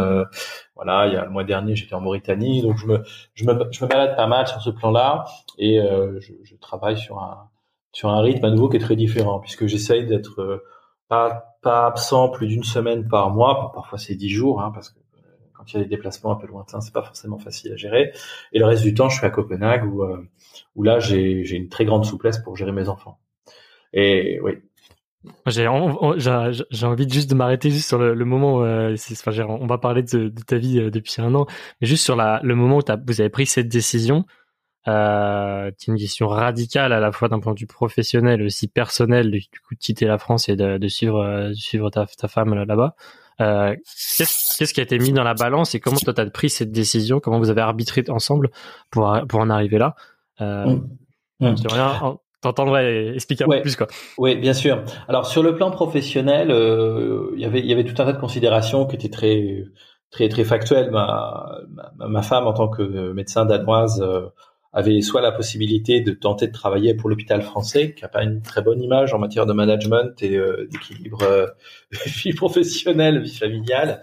[0.76, 2.62] voilà, il y a le mois dernier j'étais en Mauritanie.
[2.62, 5.26] Donc je me je me je me balade pas mal sur ce plan-là
[5.58, 5.80] et
[6.20, 7.50] je, je travaille sur un
[7.96, 10.64] sur un rythme à nouveau qui est très différent, puisque j'essaye d'être euh,
[11.08, 15.22] pas, absent plus d'une semaine par mois, parfois c'est dix jours, hein, parce que euh,
[15.54, 18.12] quand il y a des déplacements un peu lointains, c'est pas forcément facile à gérer.
[18.54, 20.28] Et le reste du temps, je suis à Copenhague, où, euh,
[20.76, 23.20] où là, j'ai une très grande souplesse pour gérer mes enfants.
[23.94, 24.54] Et oui,
[25.48, 28.64] j'ai envie juste de m'arrêter juste sur le, moment.
[28.64, 31.48] Euh, enfin, on va parler de, ta vie depuis un an,
[31.82, 34.26] mais juste sur le moment où vous avez pris cette décision
[34.88, 39.32] euh, c'est une question radicale à la fois d'un point de vue professionnel aussi personnel
[39.32, 42.54] du coup de quitter la France et de, de suivre euh, suivre ta, ta femme
[42.54, 42.96] là-bas
[43.42, 43.76] euh,
[44.18, 46.72] qu'est-ce, qu'est-ce qui a été mis dans la balance et comment toi t'as pris cette
[46.72, 47.20] décision?
[47.20, 48.50] Comment vous avez arbitré ensemble
[48.92, 49.96] pour pour en arriver là?
[50.42, 50.78] Euh,
[51.40, 51.56] mmh.
[51.70, 53.88] Rien t'entendrais expliquer un peu plus quoi.
[54.18, 54.84] Oui, bien sûr.
[55.08, 58.14] Alors sur le plan professionnel, euh, il y avait il y avait tout un tas
[58.14, 59.64] de considérations qui étaient très
[60.12, 60.92] très très factuelles.
[60.92, 64.28] Ma ma, ma femme en tant que médecin danoise euh,
[64.76, 68.42] avait soit la possibilité de tenter de travailler pour l'hôpital français, qui a pas une
[68.42, 71.48] très bonne image en matière de management et euh, d'équilibre euh,
[72.06, 74.02] vie professionnelle, vie familiale,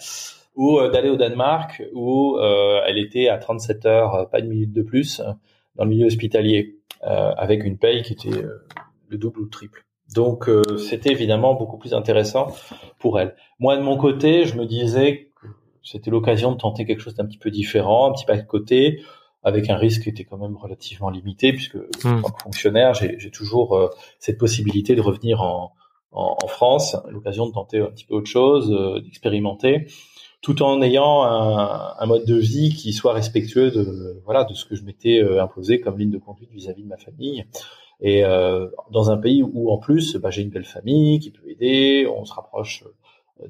[0.56, 4.72] ou euh, d'aller au Danemark où euh, elle était à 37 heures, pas une minute
[4.72, 5.20] de plus,
[5.76, 8.42] dans le milieu hospitalier, avec une paye qui était
[9.08, 9.84] le double ou le triple.
[10.14, 12.54] Donc c'était évidemment beaucoup plus intéressant
[12.98, 13.34] pour elle.
[13.58, 15.48] Moi de mon côté, je me disais que
[15.82, 19.02] c'était l'occasion de tenter quelque chose d'un petit peu différent, un petit pas de côté,
[19.42, 22.22] avec un risque qui était quand même relativement limité, puisque mmh.
[22.24, 25.72] en fonctionnaire, j'ai toujours euh, cette possibilité de revenir en,
[26.12, 29.86] en, en France, l'occasion de tenter un petit peu autre chose, euh, d'expérimenter,
[30.40, 34.64] tout en ayant un, un, mode de vie qui soit respectueux de voilà de ce
[34.64, 37.44] que je m'étais euh, imposé comme ligne de conduite vis-à-vis de ma famille.
[38.04, 38.24] Et
[38.90, 42.24] dans un pays où en plus, bah, j'ai une belle famille qui peut aider, on
[42.24, 42.92] se rapproche euh,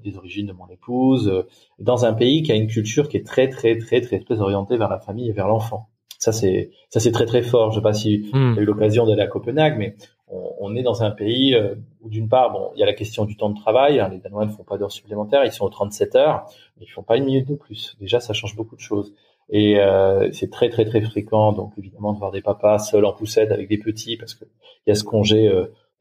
[0.02, 1.42] des origines de mon épouse, euh,
[1.78, 4.76] dans un pays qui a une culture qui est très très très très très orientée
[4.76, 5.88] vers la famille et vers l'enfant.
[6.18, 7.70] Ça c'est ça c'est très très fort.
[7.70, 8.54] Je sais pas si hmm.
[8.54, 9.96] tu as eu l'occasion d'aller à Copenhague, mais
[10.28, 12.94] on, on, est dans un pays euh, où d'une part, bon, il y a la
[12.94, 14.00] question du temps de travail.
[14.00, 16.46] Hein, les Danois ne font pas d'heures supplémentaires, ils sont aux 37 heures,
[16.78, 17.96] mais ils font pas une minute de plus.
[18.00, 19.12] Déjà, ça change beaucoup de choses.
[19.50, 23.12] Et euh, c'est très très très fréquent, donc évidemment de voir des papas seuls en
[23.12, 24.44] poussette avec des petits, parce que
[24.86, 25.48] il y a ce congé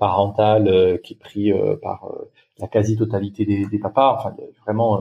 [0.01, 2.11] parental qui est pris par
[2.59, 4.15] la quasi-totalité des, des, papas.
[4.17, 4.35] Enfin,
[4.65, 4.99] vraiment,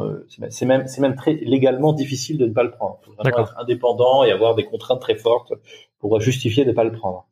[0.50, 2.98] c'est même, c'est même très légalement difficile de ne pas le prendre.
[3.02, 5.54] Il faut vraiment être indépendant et avoir des contraintes très fortes
[5.98, 7.26] pour justifier de ne pas le prendre.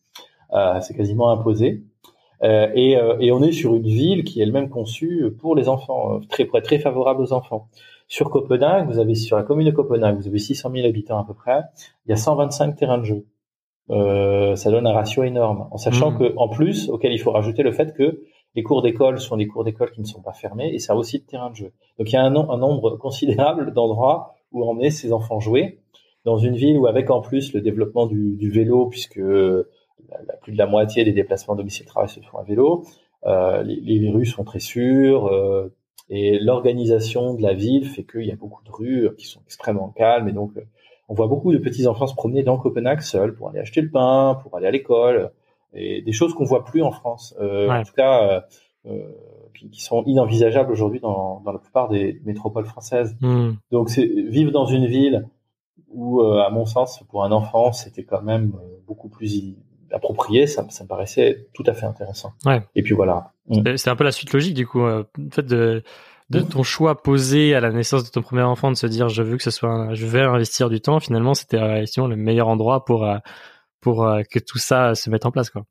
[0.81, 1.83] c'est quasiment imposé.
[2.43, 6.21] Euh, et, et, on est sur une ville qui est elle-même conçue pour les enfants,
[6.29, 7.69] très très favorable aux enfants.
[8.07, 11.25] Sur Copenhague, vous avez sur la commune de Copenhague, vous avez 600 000 habitants à
[11.25, 11.61] peu près.
[12.07, 13.27] Il y a 125 terrains de jeu.
[13.91, 15.69] Euh, ça donne un ratio énorme.
[15.71, 16.19] En sachant mmh.
[16.19, 18.23] que, en plus, auquel il faut rajouter le fait que
[18.55, 20.97] les cours d'école sont des cours d'école qui ne sont pas fermés et ça a
[20.97, 21.73] aussi de terrains de jeu.
[21.99, 25.81] Donc il y a un, un nombre considérable d'endroits où emmener ses enfants jouer
[26.25, 30.53] dans une ville où avec en plus le développement du, du vélo, puisque la, plus
[30.53, 32.85] de la moitié des déplacements domicile-travail se font à vélo,
[33.27, 35.75] euh, les, les, rues sont très sûres, euh,
[36.11, 39.89] et l'organisation de la ville fait qu'il y a beaucoup de rues qui sont extrêmement
[39.89, 40.29] calmes.
[40.29, 40.53] Et donc,
[41.09, 43.91] on voit beaucoup de petits enfants se promener dans Copenhague seuls pour aller acheter le
[43.91, 45.33] pain, pour aller à l'école,
[45.75, 47.35] et des choses qu'on voit plus en France.
[47.41, 48.41] Euh, En tout cas, euh,
[48.87, 49.09] euh,
[49.55, 53.17] qui, qui, sont inenvisageables aujourd'hui dans, dans, la plupart des métropoles françaises.
[53.21, 53.53] Hmm.
[53.71, 55.27] Donc, c'est vivre dans une ville
[55.91, 59.57] où, euh, à mon sens, pour un enfant, c'était quand même euh, beaucoup plus
[59.91, 62.33] approprié, ça, ça me paraissait tout à fait intéressant.
[62.45, 62.63] Ouais.
[62.75, 63.33] Et puis voilà.
[63.51, 65.83] C'était un peu la suite logique du coup, euh, le fait de
[66.31, 69.23] de ton choix posé à la naissance de ton premier enfant de se dire je
[69.23, 72.85] veux que ce soit je vais investir du temps finalement c'était effectivement le meilleur endroit
[72.85, 73.17] pour euh,
[73.81, 75.65] pour euh, que tout ça se mette en place quoi.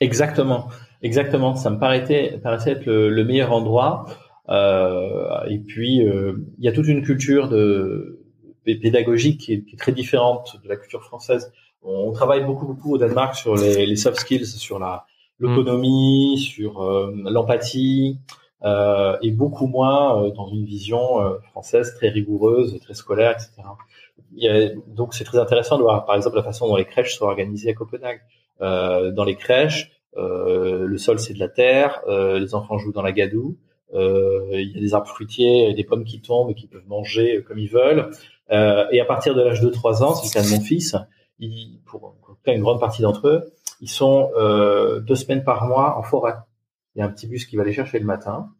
[0.00, 0.68] Exactement.
[1.02, 1.54] Exactement.
[1.54, 4.06] Ça me paraissait paraissait être le, meilleur endroit.
[4.48, 8.20] Euh, et puis il y a toute une culture de
[8.64, 11.52] pédagogique qui est, qui est, très différente de la culture française.
[11.82, 15.06] On travaille beaucoup beaucoup au Danemark sur les, les soft skills, sur la
[15.42, 18.18] l'autonomie, sur euh, l'empathie,
[18.64, 23.50] euh, et beaucoup moins euh, dans une vision euh, française très rigoureuse, très scolaire, etc.
[24.34, 26.84] Il y a, donc c'est très intéressant de voir par exemple la façon dont les
[26.84, 28.20] crèches sont organisées à Copenhague.
[28.60, 33.58] dans les crèches, le sol c'est de la terre, les enfants jouent dans la gadoue.
[33.92, 37.58] il y a des arbres fruitiers des pommes qui tombent et qui peuvent manger comme
[37.58, 38.10] ils veulent.
[38.50, 40.96] et à partir de l'âge de 3 ans, c'est le cas de mon fils,
[41.86, 46.34] pour, une grande partie d'entre eux, ils sont euh, deux semaines par mois en forêt.
[46.94, 48.50] Il y a un petit bus qui va les chercher le matin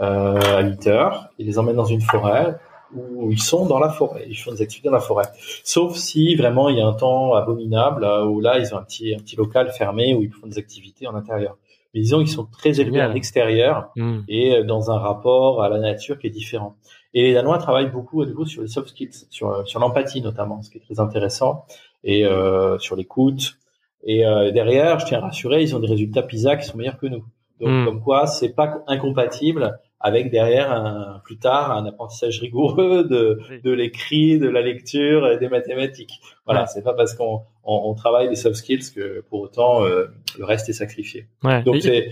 [0.00, 1.28] euh, à 8 heures.
[1.38, 2.56] Il les emmène dans une forêt
[2.94, 4.24] où ils sont dans la forêt.
[4.28, 5.26] Ils font des activités dans la forêt.
[5.64, 9.14] Sauf si vraiment il y a un temps abominable où là ils ont un petit
[9.14, 11.56] un petit local fermé où ils font des activités en intérieur.
[11.92, 14.20] Mais disons qu'ils sont très élevés à l'extérieur hmm.
[14.28, 16.76] et euh, dans un rapport à la nature qui est différent.
[17.12, 20.62] Et les Danois travaillent beaucoup à nouveau sur les soft skills, sur, sur l'empathie notamment,
[20.62, 21.64] ce qui est très intéressant
[22.02, 23.58] et euh, sur l'écoute.
[24.02, 26.98] Et euh, derrière, je tiens à rassurer, ils ont des résultats PISA qui sont meilleurs
[26.98, 27.24] que nous.
[27.64, 27.84] Donc, hmm.
[27.86, 33.70] comme quoi, c'est pas incompatible avec derrière un, plus tard un apprentissage rigoureux de, de
[33.72, 36.20] l'écrit, de la lecture et des mathématiques.
[36.44, 40.08] Voilà, c'est pas parce qu'on on, on, travaille les soft skills que pour autant euh,
[40.38, 41.26] le reste est sacrifié.
[41.42, 41.62] Ouais.
[41.62, 42.08] Donc c'est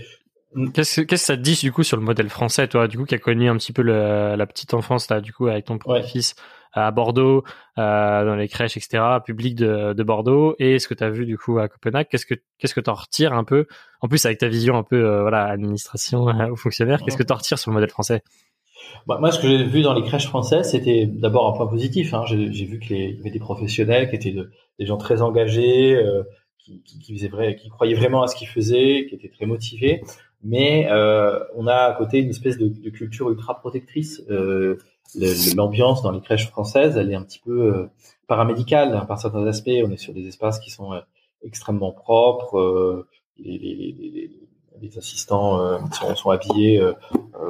[0.73, 3.15] Qu'est-ce que, ça te dit du coup sur le modèle français, toi, du coup, qui
[3.15, 6.07] a connu un petit peu le, la petite enfance là, du coup, avec ton petit
[6.07, 6.35] fils
[6.73, 7.43] à Bordeaux,
[7.77, 11.25] euh, dans les crèches, etc., public de, de Bordeaux, et ce que tu as vu
[11.25, 13.67] du coup à Copenhague, qu'est-ce que qu'est-ce que t'en retires un peu?
[14.01, 17.23] En plus, avec ta vision un peu euh, voilà administration euh, ou fonctionnaire, qu'est-ce que
[17.23, 18.23] t'en retires sur le modèle français?
[19.07, 22.13] Bah, moi, ce que j'ai vu dans les crèches françaises, c'était d'abord un point positif.
[22.13, 22.23] Hein.
[22.27, 25.95] J'ai, j'ai vu qu'il y avait des professionnels qui étaient de, des gens très engagés,
[25.95, 26.23] euh,
[26.57, 29.45] qui, qui, qui, faisaient vrai, qui croyaient vraiment à ce qu'ils faisaient, qui étaient très
[29.45, 30.01] motivés.
[30.43, 34.21] Mais euh, on a à côté une espèce de, de culture ultra protectrice.
[34.29, 34.77] Euh,
[35.55, 37.89] l'ambiance dans les crèches françaises, elle est un petit peu euh,
[38.27, 39.69] paramédicale hein, par certains aspects.
[39.85, 40.99] On est sur des espaces qui sont euh,
[41.43, 42.59] extrêmement propres.
[42.59, 44.31] Euh, les, les, les,
[44.81, 46.81] les, assistants sont, sont, habillés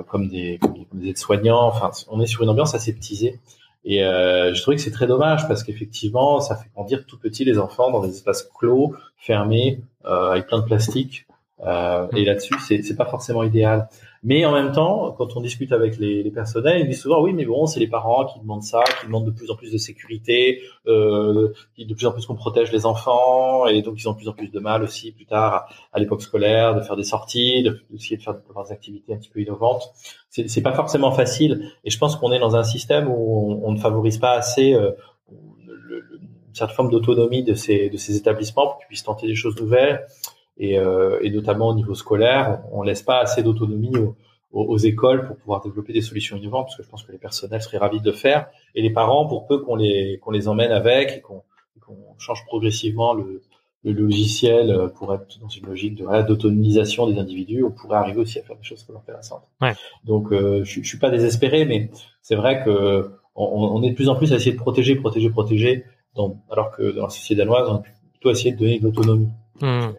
[0.07, 1.67] comme des, comme des aides-soignants.
[1.67, 3.39] Enfin, on est sur une ambiance aseptisée.
[3.85, 7.43] Et euh, je trouvais que c'est très dommage parce qu'effectivement, ça fait grandir tout petit
[7.43, 11.27] les enfants dans des espaces clos, fermés, euh, avec plein de plastique.
[11.65, 13.89] Euh, et là-dessus, c'est pas forcément idéal.
[14.25, 17.33] Mais en même temps, quand on discute avec les, les personnels, ils disent souvent oui,
[17.33, 19.77] mais bon, c'est les parents qui demandent ça, qui demandent de plus en plus de
[19.77, 24.17] sécurité, euh, de plus en plus qu'on protège les enfants, et donc ils ont de
[24.17, 27.63] plus en plus de mal aussi plus tard à, l'époque scolaire de faire des sorties,
[27.89, 29.91] d'essayer de, faire des activités un petit peu innovantes.
[30.29, 33.73] C'est, c'est pas forcément facile, et je pense qu'on est dans un système où on,
[33.73, 34.91] ne favorise pas assez euh,
[35.29, 39.59] une certaine forme d'autonomie de ces, de ces établissements pour qu'ils puissent tenter des choses
[39.59, 40.05] nouvelles
[40.57, 44.15] et, euh, et, notamment au niveau scolaire, on laisse pas assez d'autonomie aux,
[44.51, 47.61] aux, écoles pour pouvoir développer des solutions innovantes, parce que je pense que les personnels
[47.61, 50.71] seraient ravis de le faire, et les parents, pour peu qu'on les qu'on les emmène
[50.71, 51.43] avec et qu'on
[52.17, 53.41] change progressivement le,
[53.83, 58.39] le, logiciel pour être dans une logique de d'autonomisation des individus, on pourrait arriver aussi
[58.39, 59.43] à faire des choses intéressantes.
[59.59, 59.73] Ouais.
[60.05, 61.89] Donc, euh, je, je suis pas désespéré, mais
[62.21, 65.29] c'est vrai que on, on, est de plus en plus à essayer de protéger, protéger,
[65.29, 65.85] protéger,
[66.15, 69.29] dans, alors que dans la société danoise, on a plutôt essayé de donner de l'autonomie.
[69.61, 69.89] Mmh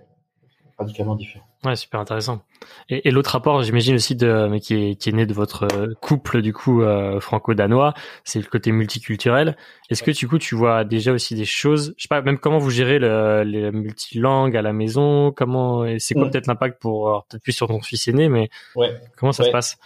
[0.79, 1.45] radicalement différent.
[1.65, 2.43] Ouais, super intéressant.
[2.89, 5.65] Et, et l'autre rapport, j'imagine aussi de, mais qui est, qui est né de votre
[5.75, 9.57] euh, couple du coup euh, franco-danois, c'est le côté multiculturel.
[9.91, 12.59] Est-ce que du coup tu vois déjà aussi des choses, je sais pas, même comment
[12.59, 17.43] vous gérez le, les multilangues à la maison, comment, c'est quoi peut-être l'impact pour peut-être
[17.43, 18.95] plus sur ton fils aîné, mais ouais.
[19.17, 19.79] comment ça se passe?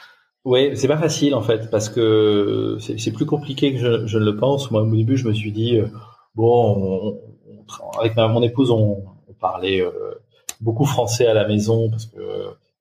[0.45, 4.25] Ouais, c'est pas facile en fait parce que c'est plus compliqué que je, je, ne
[4.25, 4.71] le pense.
[4.71, 5.89] Moi, au début, je me suis dit euh,
[6.35, 7.21] bon,
[8.01, 9.85] avec ma, mon épouse, on, on parlait
[10.61, 12.19] beaucoup français à la maison parce que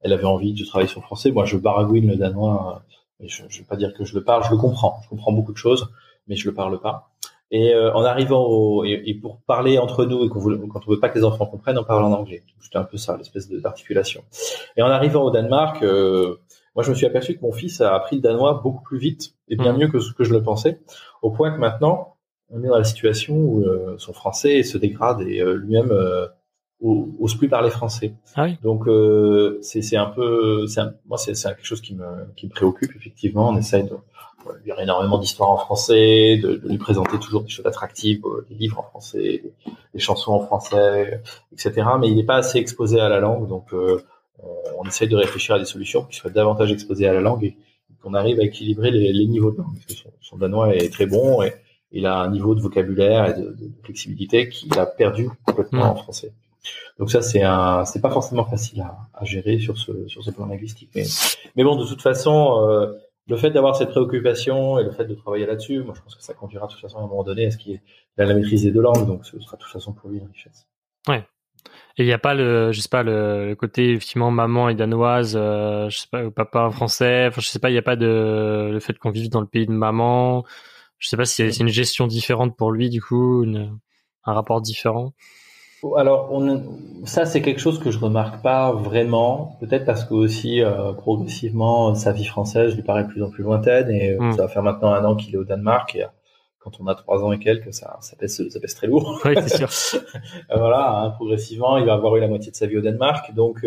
[0.01, 1.31] elle avait envie de travailler sur le français.
[1.31, 2.83] Moi, je baragouine le danois,
[3.19, 4.43] mais je, je vais pas dire que je le parle.
[4.43, 4.99] Je le comprends.
[5.03, 5.89] Je comprends beaucoup de choses,
[6.27, 7.09] mais je le parle pas.
[7.49, 10.99] Et euh, en arrivant au, et, pour parler entre nous et qu'on quand on veut
[10.99, 12.43] pas que les enfants comprennent, on parle en anglais.
[12.61, 14.23] C'était un peu ça, l'espèce d'articulation.
[14.75, 16.35] Et en arrivant au Danemark, euh,
[16.75, 19.33] moi, je me suis aperçu que mon fils a appris le danois beaucoup plus vite
[19.47, 19.77] et bien mmh.
[19.77, 20.79] mieux que ce que je le pensais,
[21.21, 22.15] au point que maintenant,
[22.49, 25.91] on est dans la situation où euh, son français se dégrade et lui-même
[26.81, 28.13] ose plus parler français.
[28.35, 28.57] Ah oui.
[28.61, 32.95] Donc euh, c'est un peu, un, moi c'est quelque chose qui me qui me préoccupe
[32.95, 33.49] effectivement.
[33.49, 33.95] On essaye de
[34.65, 38.55] lire énormément d'histoires en français, de, de, lui présenter toujours des choses attractives, euh, des
[38.55, 39.43] livres en français,
[39.93, 41.87] des, chansons en français, etc.
[41.99, 44.01] Mais il n'est pas assez exposé à la langue, donc euh,
[44.77, 47.57] on, essaye de réfléchir à des solutions qui soient davantage exposées à la langue et
[48.01, 49.73] qu'on arrive à équilibrer les, les niveaux de langue.
[49.73, 51.53] Parce que son, son, danois est très bon et
[51.91, 55.95] il a un niveau de vocabulaire et de, de flexibilité qu'il a perdu complètement en
[55.95, 56.31] français.
[56.99, 60.31] Donc ça, c'est un, c'est pas forcément facile à, à, gérer sur ce sur ce
[60.31, 60.89] plan linguistique.
[60.95, 61.03] Mais,
[61.55, 62.93] mais bon, de toute façon, euh,
[63.27, 66.23] le fait d'avoir cette préoccupation et le fait de travailler là-dessus, moi, je pense que
[66.23, 67.81] ça conduira de toute façon à un moment donné à ce qu'il ait
[68.17, 69.05] la maîtrise des deux langues.
[69.05, 70.67] Donc ce sera de toute façon pour lui une richesse.
[71.07, 71.23] Ouais.
[71.97, 75.35] Et il n'y a pas le, je sais pas, le, côté effectivement maman est danoise,
[75.35, 77.27] euh, je sais pas, papa français.
[77.27, 79.47] Enfin, je sais pas, il n'y a pas de le fait qu'on vive dans le
[79.47, 80.45] pays de maman.
[80.99, 83.77] Je sais pas si c'est une gestion différente pour lui du coup, une,
[84.23, 85.13] un rapport différent.
[85.95, 90.63] Alors, on, ça c'est quelque chose que je remarque pas vraiment, peut-être parce que aussi
[90.63, 94.31] euh, progressivement sa vie française lui paraît de plus en plus lointaine et euh, hmm.
[94.33, 96.07] ça va faire maintenant un an qu'il est au Danemark et euh,
[96.59, 99.21] quand on a trois ans et quelques, ça, ça pèse, ça pèse très lourd.
[99.23, 100.01] Oui, c'est sûr.
[100.49, 103.65] voilà, hein, progressivement, il va avoir eu la moitié de sa vie au Danemark, donc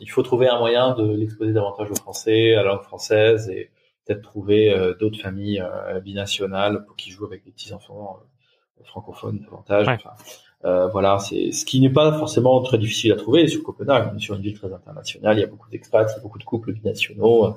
[0.00, 3.70] il faut trouver un moyen de l'exposer davantage au français, à la langue française et
[4.04, 5.64] peut-être trouver d'autres familles
[6.04, 8.18] binationales pour qui jouent avec des petits enfants
[8.84, 9.86] francophone davantage.
[10.64, 14.10] euh, voilà, c'est ce qui n'est pas forcément très difficile à trouver sur Copenhague.
[14.12, 16.22] On est sur une ville très internationale, il y a beaucoup d'expats, il y a
[16.22, 17.50] beaucoup de couples binationaux, euh,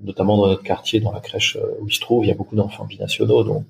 [0.00, 2.34] notamment dans notre quartier, dans la crèche euh, où il se trouve, il y a
[2.34, 3.66] beaucoup d'enfants binationaux, donc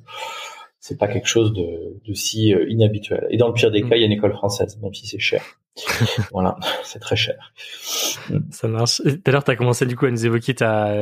[0.79, 3.27] c'est pas quelque chose de, de si euh, inhabituel.
[3.31, 3.89] Et dans le pire des mm.
[3.89, 5.43] cas, il y a une école française, même si c'est cher.
[6.33, 7.53] voilà, c'est très cher.
[8.51, 9.03] Ça marche.
[9.03, 10.95] Tout à l'heure, tu as commencé du coup à nous évoquer ta,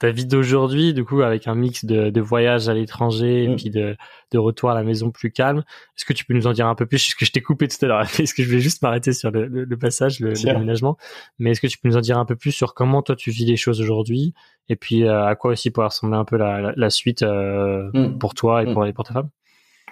[0.00, 3.56] ta vie d'aujourd'hui, du coup, avec un mix de, de voyages à l'étranger et mm.
[3.56, 3.96] puis de,
[4.32, 5.58] de retour à la maison plus calme.
[5.96, 6.96] Est-ce que tu peux nous en dire un peu plus?
[6.96, 9.30] Est-ce que je t'ai coupé tout à l'heure Est-ce que je vais juste m'arrêter sur
[9.30, 10.96] le, le, passage, le, déménagement
[11.38, 13.30] Mais est-ce que tu peux nous en dire un peu plus sur comment toi tu
[13.30, 14.34] vis les choses aujourd'hui?
[14.68, 18.18] Et puis euh, à quoi aussi pourrait ressembler un peu la, la, suite euh, mm.
[18.18, 18.72] pour toi et mm.
[18.72, 19.30] pour, et pour ta femme?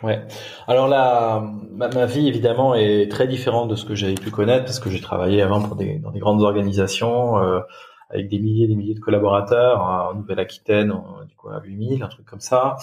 [0.03, 0.23] Ouais.
[0.67, 4.79] Alors là, ma, vie évidemment est très différente de ce que j'avais pu connaître parce
[4.79, 7.61] que j'ai travaillé avant pour des, dans des grandes organisations euh,
[8.11, 10.93] avec des milliers et des milliers de collaborateurs en Nouvelle-Aquitaine,
[11.29, 12.77] du coup à 8000, un truc comme ça.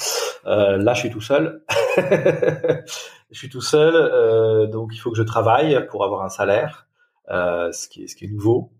[0.45, 1.63] Euh, là, je suis tout seul.
[1.97, 6.87] je suis tout seul, euh, donc il faut que je travaille pour avoir un salaire,
[7.31, 8.71] euh, ce qui est ce qui est nouveau.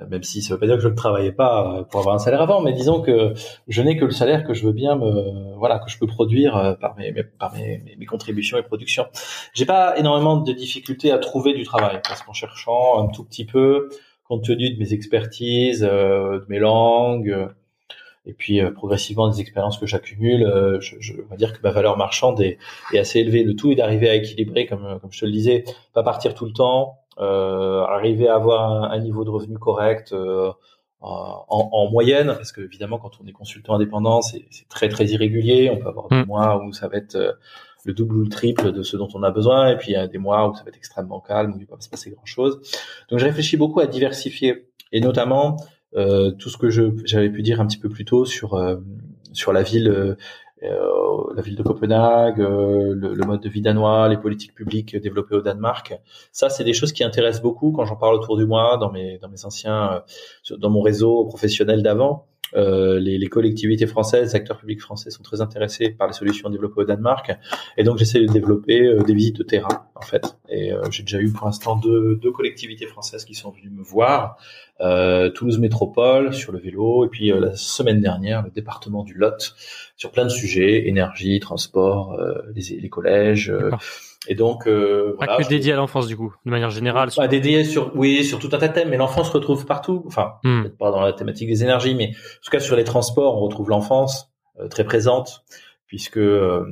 [0.00, 2.14] Euh, même si ça veut pas dire que je ne travaillais pas euh, pour avoir
[2.14, 3.34] un salaire avant, mais disons que
[3.68, 6.56] je n'ai que le salaire que je veux bien me, voilà, que je peux produire
[6.56, 7.24] euh, par mes, mes,
[7.98, 9.06] mes, contributions et productions.
[9.54, 13.44] J'ai pas énormément de difficultés à trouver du travail parce qu'en cherchant un tout petit
[13.44, 13.88] peu,
[14.24, 17.48] compte tenu de mes expertises, de mes langues,
[18.26, 22.40] et puis progressivement des expériences que j'accumule, je, je va dire que ma valeur marchande
[22.40, 22.58] est,
[22.92, 23.42] est assez élevée.
[23.42, 26.44] Le tout est d'arriver à équilibrer, comme, comme je te le disais, pas partir tout
[26.44, 30.50] le temps, euh, arriver à avoir un, niveau de revenu correct euh,
[31.00, 35.70] en, en, moyenne, parce que évidemment quand on est consultant indépendant, c'est très très irrégulier.
[35.72, 36.26] On peut avoir des mm.
[36.26, 37.32] mois où ça va être euh,
[37.84, 39.96] le double ou le triple de ce dont on a besoin, et puis il y
[39.96, 42.10] a des mois où ça va être extrêmement calme, où il va pas se passer
[42.10, 42.60] grand chose.
[43.08, 45.56] Donc je réfléchis beaucoup à diversifier, et notamment
[45.96, 48.76] euh, tout ce que je j'avais pu dire un petit peu plus tôt sur euh,
[49.32, 50.14] sur la ville euh,
[50.62, 55.34] la ville de Copenhague, euh, le, le, mode de vie danois, les politiques publiques développées
[55.34, 55.98] au Danemark.
[56.32, 59.18] Ça, c'est des choses qui intéressent beaucoup quand j'en parle autour du moi, dans mes
[59.18, 60.02] dans mes anciens,
[60.50, 62.26] euh, dans mon réseau professionnel d'avant.
[62.54, 66.50] Euh, les, les, collectivités françaises, les acteurs publics français sont très intéressés par les solutions
[66.50, 67.32] développées au Danemark,
[67.76, 70.36] et donc j'essaie de développer euh, des visites de terrain en fait.
[70.48, 73.82] Et euh, j'ai déjà eu pour l'instant deux, deux, collectivités françaises qui sont venues me
[73.82, 74.36] voir,
[75.34, 79.54] Toulouse Métropole sur le vélo, et puis la semaine dernière le département du Lot
[79.96, 82.18] sur plein de sujets, énergie, transport,
[82.54, 83.52] les, les collèges
[84.28, 87.08] Et donc, euh, pas que dédié à l'enfance du coup, de manière générale.
[87.16, 90.04] Pas dédié sur, oui, sur tout un tas de thèmes, mais l'enfance se retrouve partout.
[90.06, 90.62] Enfin, hmm.
[90.62, 93.40] peut-être pas dans la thématique des énergies, mais en tout cas sur les transports, on
[93.40, 95.44] retrouve l'enfance euh, très présente,
[95.86, 96.66] puisque euh,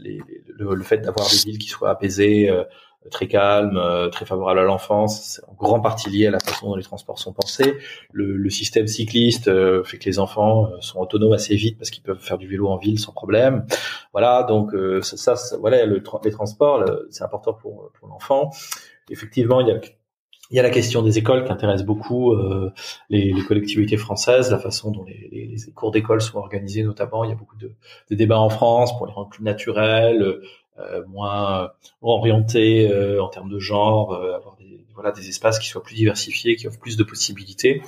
[0.00, 2.64] les, le, fait d'avoir des villes qui soient apaisées, euh,
[3.10, 5.20] très calme, euh, très favorable à l'enfance.
[5.22, 7.74] C'est en grande partie lié à la façon dont les transports sont pensés.
[8.12, 11.90] Le, le système cycliste euh, fait que les enfants euh, sont autonomes assez vite parce
[11.90, 13.66] qu'ils peuvent faire du vélo en ville sans problème.
[14.12, 18.50] Voilà, donc ça, ça, voilà, le, les transports, c'est important pour, pour l'enfant.
[19.10, 19.80] Effectivement, il y a
[20.50, 22.72] y a la question des écoles qui intéresse beaucoup euh,
[23.08, 27.24] les, les, collectivités françaises, la façon dont les, les cours d'école sont organisés notamment.
[27.24, 27.72] Il y a beaucoup de,
[28.10, 30.42] de, débats en France pour les rendre plus naturels, euh,
[31.06, 31.70] moins
[32.02, 35.94] orienté euh, en termes de genre, euh, avoir des, voilà, des espaces qui soient plus
[35.94, 37.82] diversifiés, qui offrent plus de possibilités.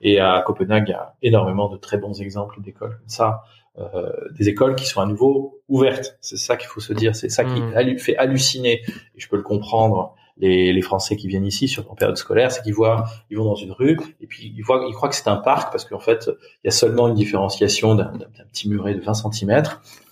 [0.00, 3.42] Et à Copenhague, il y a énormément de très bons exemples d'écoles comme ça.
[3.78, 6.18] Euh, des écoles qui sont à nouveau ouvertes.
[6.20, 7.14] C'est ça qu'il faut se dire.
[7.14, 7.98] C'est ça qui mmh.
[7.98, 8.82] fait halluciner.
[9.14, 12.50] Et je peux le comprendre les, les, Français qui viennent ici sur en période scolaire,
[12.50, 15.14] c'est qu'ils voient, ils vont dans une rue et puis ils voient, ils croient que
[15.14, 16.30] c'est un parc parce qu'en fait
[16.64, 18.12] il y a seulement une différenciation d'un
[18.50, 19.62] petit muret de 20 cm,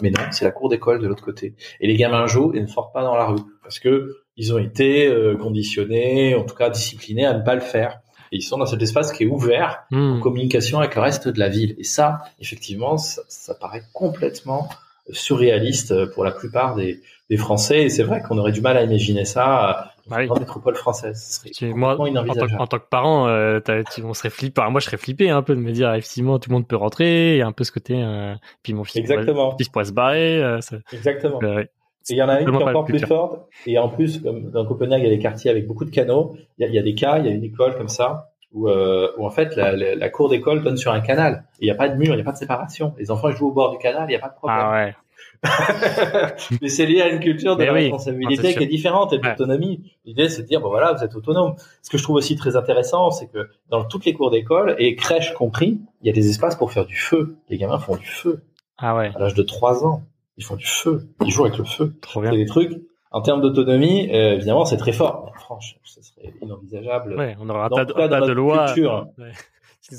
[0.02, 1.54] mais non, c'est la cour d'école de l'autre côté.
[1.80, 4.58] Et les gamins jouent et ne sortent pas dans la rue parce que ils ont
[4.58, 8.00] été euh, conditionnés, en tout cas disciplinés à ne pas le faire.
[8.30, 10.20] Et ils sont dans cet espace qui est ouvert en hmm.
[10.20, 11.74] communication avec le reste de la ville.
[11.78, 14.68] Et ça, effectivement, ça, ça paraît complètement
[15.10, 17.00] surréaliste pour la plupart des,
[17.30, 17.84] des Français.
[17.84, 20.28] Et c'est vrai qu'on aurait du mal à imaginer ça bah oui.
[20.38, 21.42] métropole française.
[21.62, 23.60] moi, en tant, que parent, euh,
[24.02, 24.62] on serait flippé.
[24.70, 27.34] moi, je serais flippé un peu de me dire effectivement tout le monde peut rentrer.
[27.34, 28.02] Il y a un peu ce côté.
[28.02, 29.50] Euh, puis mon fils, Exactement.
[29.50, 30.42] Pourrait, pourrait se barrer.
[30.42, 30.60] Euh,
[30.92, 31.40] Exactement.
[31.42, 31.62] Euh,
[32.10, 33.48] et il y en a une qui est encore plus forte.
[33.66, 36.34] Et en plus, comme dans Copenhague, il y a des quartiers avec beaucoup de canaux.
[36.56, 38.30] Il y a, il y a des cas, il y a une école comme ça
[38.52, 41.44] où, où en fait la, la, la cour d'école donne sur un canal.
[41.60, 42.94] Il n'y a pas de mur, il n'y a pas de séparation.
[42.98, 44.58] Les enfants jouent au bord du canal, il n'y a pas de problème.
[44.58, 44.94] Ah ouais.
[46.62, 49.92] mais c'est lié à une culture de la responsabilité qui est différente et d'autonomie.
[50.04, 51.54] L'idée, c'est de dire, bon voilà, vous êtes autonome.
[51.82, 54.96] Ce que je trouve aussi très intéressant, c'est que dans toutes les cours d'école, et
[54.96, 57.36] crèches compris, il y a des espaces pour faire du feu.
[57.48, 58.42] Les gamins font du feu.
[58.78, 59.12] Ah ouais.
[59.14, 60.02] À l'âge de 3 ans,
[60.36, 61.08] ils font du feu.
[61.24, 61.94] Ils jouent avec le feu.
[62.00, 62.30] Trop bien.
[62.32, 62.72] C'est des trucs.
[63.10, 65.24] En termes d'autonomie, euh, évidemment, c'est très fort.
[65.26, 67.16] Mais franchement, ce serait inenvisageable.
[67.16, 68.66] Ouais, on aura pas, de loi.
[68.66, 69.32] Culture, ouais.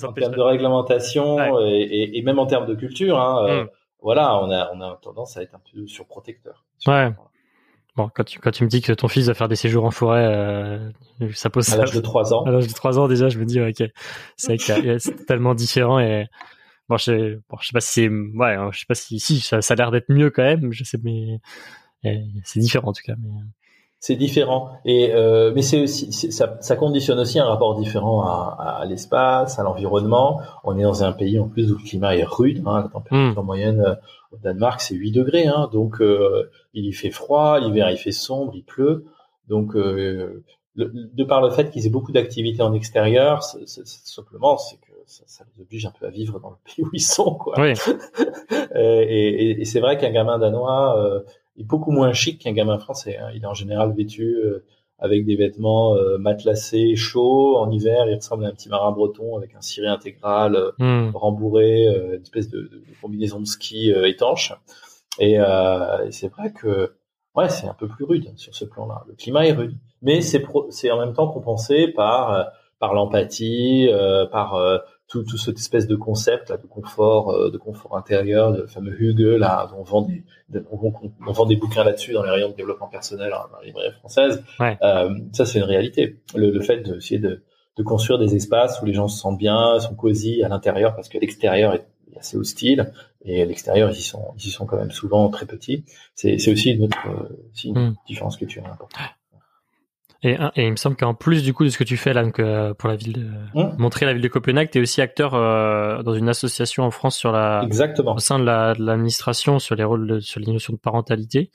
[0.03, 3.67] en termes de réglementation et, et, même en termes de culture, hein, euh, mm
[4.01, 6.65] voilà, on a, on a tendance à être un peu surprotecteur.
[6.87, 7.11] Ouais.
[7.95, 9.91] Bon, quand tu, quand tu me dis que ton fils va faire des séjours en
[9.91, 10.89] forêt, euh,
[11.33, 12.45] ça pose à l'âge de 3 ans.
[12.45, 13.83] À l'âge de 3 ans déjà, je me dis ok,
[14.37, 16.27] c'est tellement différent et
[16.87, 19.61] bon, je, bon, je sais pas si c'est, ouais, je sais pas si, si ça,
[19.61, 21.39] ça a l'air d'être mieux quand même, je sais, mais
[22.43, 23.15] c'est différent en tout cas.
[23.17, 23.31] Mais
[23.99, 28.79] c'est différent et euh, mais c'est aussi ça, ça, conditionne aussi un rapport différent à,
[28.79, 30.41] à l'espace, à l'environnement.
[30.63, 32.63] On est dans un pays en plus où le climat est rude.
[32.65, 33.45] Hein, la température hmm.
[33.45, 33.95] moyenne euh,
[34.31, 38.53] au Danemark c'est 8 degrés, hein, donc euh, il fait froid, l'hiver il fait sombre,
[38.55, 39.05] il pleut.
[39.49, 40.45] Donc euh,
[40.75, 45.23] de par le fait qu'ils aient beaucoup d'activités en extérieur, c'est, simplement c'est que ça,
[45.27, 47.55] ça, les oblige un peu à vivre dans le pays où ils sont quoi.
[47.59, 47.73] Oui.
[48.75, 51.21] et, et, et c'est vrai qu'un gamin danois
[51.59, 53.17] est beaucoup moins chic qu'un gamin français.
[53.17, 53.29] Hein.
[53.35, 54.65] Il est en général vêtu euh,
[54.97, 57.57] avec des vêtements euh, matelassés, chauds.
[57.57, 61.15] En hiver, il ressemble à un petit marin breton avec un ciré intégral euh, hmm.
[61.15, 64.53] rembourré, une espèce de, de, combinaison de ski étanche.
[65.19, 65.37] Et,
[66.11, 66.93] c'est vrai que
[67.35, 69.03] ouais, c'est un peu plus rude sur ce plan-là.
[69.07, 73.89] Le climat est rude, mais c'est c'est en même temps compensé par par l'empathie,
[74.31, 78.67] par tout, tout cette espèce de concept là, de confort, euh, de confort intérieur, de
[78.67, 80.23] fameux Hugue là, on vend des,
[80.71, 83.93] on, vend des bouquins là-dessus dans les rayons de développement personnel hein, dans les librairies
[83.93, 84.43] françaises.
[84.61, 86.21] Euh, ça, c'est une réalité.
[86.35, 87.43] Le, le fait d'essayer de,
[87.75, 91.09] de construire des espaces où les gens se sentent bien, sont cosy à l'intérieur parce
[91.09, 91.85] que l'extérieur est
[92.17, 92.91] assez hostile
[93.23, 95.85] et à l'extérieur ils y sont ils y sont quand même souvent très petits.
[96.15, 96.97] C'est aussi une autre
[97.53, 97.95] aussi une hmm.
[98.07, 98.99] différence culturelle importante.
[100.21, 102.23] Et, et, il me semble qu'en plus du coup de ce que tu fais là,
[102.23, 103.77] donc, euh, pour la ville de mmh.
[103.77, 107.17] montrer la ville de Copenhague, tu es aussi acteur euh, dans une association en France
[107.17, 108.15] sur la Exactement.
[108.15, 111.51] au sein de l'administration sur les rôles de, sur les notions de parentalité.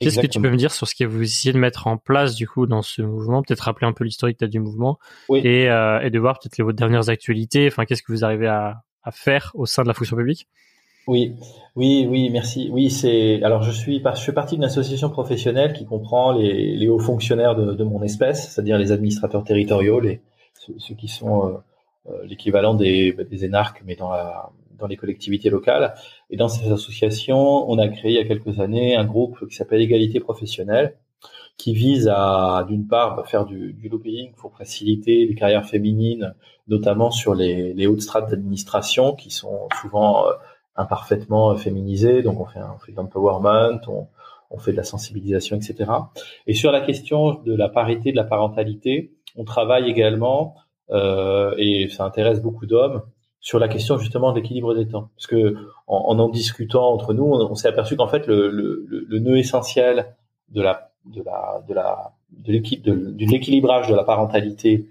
[0.00, 2.34] Qu'est-ce que tu peux me dire sur ce que vous essayez de mettre en place
[2.34, 3.42] du coup dans ce mouvement?
[3.42, 4.98] Peut-être rappeler un peu l'historique du mouvement
[5.28, 5.40] oui.
[5.44, 7.66] et, euh, et de voir peut-être les vos dernières actualités.
[7.68, 10.48] Enfin, qu'est-ce que vous arrivez à, à faire au sein de la fonction publique?
[11.06, 11.34] Oui,
[11.76, 12.68] oui, oui, merci.
[12.72, 13.42] Oui, c'est.
[13.42, 17.54] Alors, je suis, je fais partie d'une association professionnelle qui comprend les, les hauts fonctionnaires
[17.54, 20.20] de, de mon espèce, c'est-à-dire les administrateurs territoriaux, les
[20.54, 21.52] ceux, qui sont euh,
[22.10, 25.94] euh, l'équivalent des, des énarques, mais dans la, dans les collectivités locales.
[26.30, 29.54] Et dans cette association, on a créé il y a quelques années un groupe qui
[29.54, 30.96] s'appelle Égalité professionnelle,
[31.56, 36.34] qui vise à, d'une part, bah, faire du, du, lobbying pour faciliter les carrières féminines,
[36.68, 40.32] notamment sur les, les hautes strates d'administration, qui sont souvent euh,
[40.76, 42.22] imparfaitement féminisé.
[42.22, 44.06] Donc on fait un, fait de l'empowerment, on,
[44.50, 45.90] on fait de la sensibilisation, etc.
[46.46, 50.54] Et sur la question de la parité de la parentalité, on travaille également,
[50.90, 53.02] euh, et ça intéresse beaucoup d'hommes,
[53.40, 55.10] sur la question justement de l'équilibre des temps.
[55.16, 55.56] Parce que
[55.86, 60.14] en en, discutant entre nous, on, s'est aperçu qu'en fait le, le, le, nœud essentiel
[60.48, 64.88] de la de la de la de, l'équilibrage de la parentalité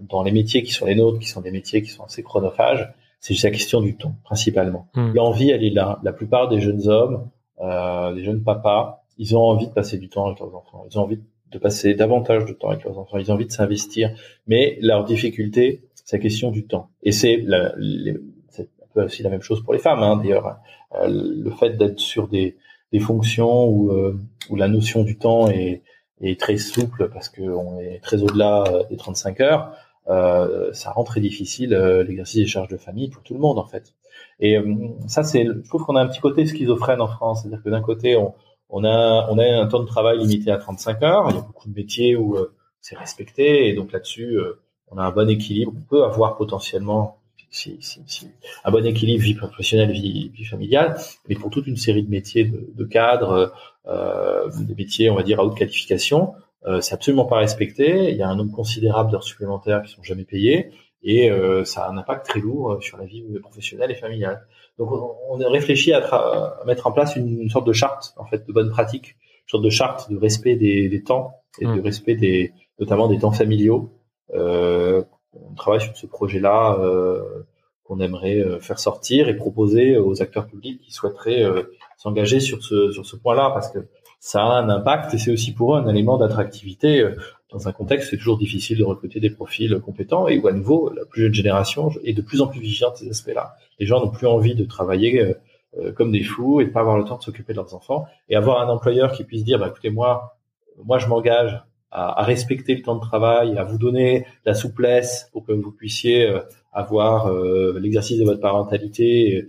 [0.00, 2.92] dans les métiers qui sont les nôtres, qui sont des métiers qui sont assez chronophages,
[3.20, 4.88] c'est juste la question du temps principalement.
[4.94, 5.12] Hmm.
[5.14, 5.98] L'envie, elle est là.
[6.02, 7.28] La plupart des jeunes hommes,
[7.60, 10.84] euh, des jeunes papas, ils ont envie de passer du temps avec leurs enfants.
[10.90, 13.18] Ils ont envie de passer davantage de temps avec leurs enfants.
[13.18, 14.10] Ils ont envie de s'investir.
[14.46, 16.90] Mais leur difficulté, c'est la question du temps.
[17.02, 20.58] Et c'est un peu aussi la même chose pour les femmes, hein, d'ailleurs.
[20.94, 22.56] Euh, le fait d'être sur des,
[22.92, 24.18] des fonctions où, euh,
[24.50, 25.82] où la notion du temps est,
[26.20, 29.72] est très souple parce qu'on est très au-delà euh, des 35 heures,
[30.06, 33.66] ça rend très difficile euh, l'exercice des charges de famille pour tout le monde en
[33.66, 33.94] fait.
[34.40, 34.58] Et
[35.06, 37.80] ça, c'est, je trouve qu'on a un petit côté schizophrène en France, c'est-à-dire que d'un
[37.80, 38.34] côté, on,
[38.68, 41.26] on a, on a un temps de travail limité à 35 heures.
[41.30, 44.98] Il y a beaucoup de métiers où euh, c'est respecté et donc là-dessus, euh, on
[44.98, 45.72] a un bon équilibre.
[45.74, 47.18] On peut avoir potentiellement
[47.50, 48.28] si, si, si,
[48.64, 50.96] un bon équilibre vie professionnelle, vie, vie, familiale,
[51.28, 53.52] mais pour toute une série de métiers de, de cadres,
[53.86, 56.40] euh, des métiers, on va dire à haute qualification, euh,
[56.80, 58.10] c'est absolument pas respecté.
[58.10, 60.70] Il y a un nombre considérable d'heures supplémentaires qui sont jamais payées
[61.02, 64.46] et euh, ça a un impact très lourd sur la vie professionnelle et familiale.
[64.78, 68.46] Donc on, a réfléchi à, à, mettre en place une, sorte de charte en fait
[68.46, 71.80] de bonne pratique, une sorte de charte de respect des, des temps et de mmh.
[71.80, 73.92] respect des notamment des temps familiaux.
[74.34, 75.02] Euh,
[75.32, 77.46] on travaille sur ce projet-là euh,
[77.84, 81.62] qu'on aimerait euh, faire sortir et proposer aux acteurs publics qui souhaiteraient euh,
[81.96, 83.78] s'engager sur ce sur ce point-là parce que
[84.26, 87.14] ça a un impact et c'est aussi pour eux un élément d'attractivité euh,
[87.52, 90.92] dans un contexte c'est toujours difficile de recruter des profils compétents et où à nouveau
[90.92, 93.54] la plus jeune génération est de plus en plus vigilante de ces aspects-là.
[93.78, 95.34] Les gens n'ont plus envie de travailler euh,
[95.78, 98.06] euh, comme des fous et de pas avoir le temps de s'occuper de leurs enfants
[98.28, 100.36] et avoir un employeur qui puisse dire bah, écoutez moi
[100.82, 101.62] moi je m'engage
[101.92, 105.70] à, à, respecter le temps de travail, à vous donner la souplesse pour que vous
[105.70, 106.34] puissiez
[106.72, 109.46] avoir l'exercice de votre parentalité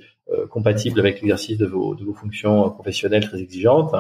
[0.49, 3.93] compatible avec l'exercice de vos, de vos fonctions professionnelles très exigeantes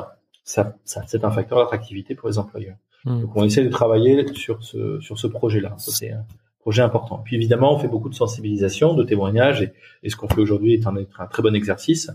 [0.47, 2.77] ça, ça c'est un facteur d'attractivité pour les employeurs.
[3.03, 3.21] Hmm.
[3.21, 5.75] Donc on essaie de travailler sur ce sur ce projet-là.
[5.77, 6.25] C'est un
[6.59, 7.21] projet important.
[7.23, 9.73] Puis évidemment, on fait beaucoup de sensibilisation, de témoignages, et,
[10.03, 12.09] et ce qu'on fait aujourd'hui est un, un, très bon exercice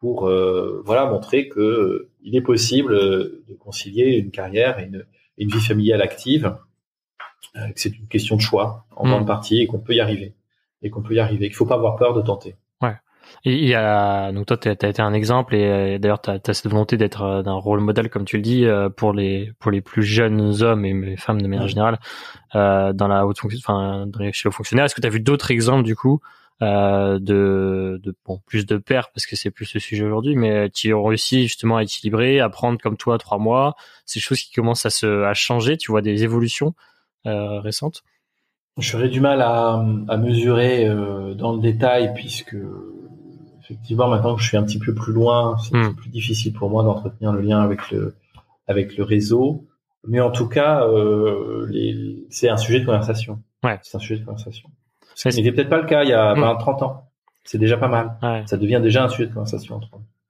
[0.00, 4.86] pour euh, voilà montrer que euh, il est possible euh, de concilier une carrière et
[4.86, 5.06] une,
[5.38, 6.56] une vie familiale active,
[7.54, 9.10] euh, que c'est une question de choix en hmm.
[9.10, 10.34] grande partie et qu'on peut y arriver
[10.82, 12.56] et qu'on peut y arriver, qu'il faut pas avoir peur de tenter.
[13.44, 16.30] Et il y a donc toi tu as été un exemple et euh, d'ailleurs tu
[16.30, 19.52] as, cette volonté d'être euh, d'un rôle modèle comme tu le dis euh, pour les
[19.60, 22.00] pour les plus jeunes hommes et les femmes de manière générale
[22.56, 24.86] euh, dans la haute fonction enfin chez le fonctionnaire.
[24.86, 26.20] Est-ce que tu as vu d'autres exemples du coup
[26.62, 30.68] euh, de, de bon plus de pères parce que c'est plus le sujet aujourd'hui mais
[30.70, 34.52] qui ont réussi justement à équilibrer à prendre comme toi trois mois ces choses qui
[34.52, 36.74] commencent à se à changer tu vois des évolutions
[37.26, 38.02] euh, récentes?
[38.78, 40.86] J'aurais du mal à, à mesurer
[41.34, 42.56] dans le détail puisque
[43.68, 45.94] effectivement, maintenant que je suis un petit peu plus loin, c'est hmm.
[45.94, 48.14] plus difficile pour moi d'entretenir le lien avec le
[48.66, 49.66] avec le réseau.
[50.06, 51.66] Mais en tout cas, euh,
[52.30, 53.42] c'est un sujet de conversation.
[53.64, 53.78] Ouais.
[53.82, 54.70] C'est un sujet de conversation.
[55.14, 56.84] Ce n'était peut-être pas le cas il y a 30 hmm.
[56.84, 57.10] ans.
[57.44, 58.16] C'est déjà pas mal.
[58.22, 58.42] Ouais.
[58.46, 59.88] Ça devient déjà un sujet de conversation entre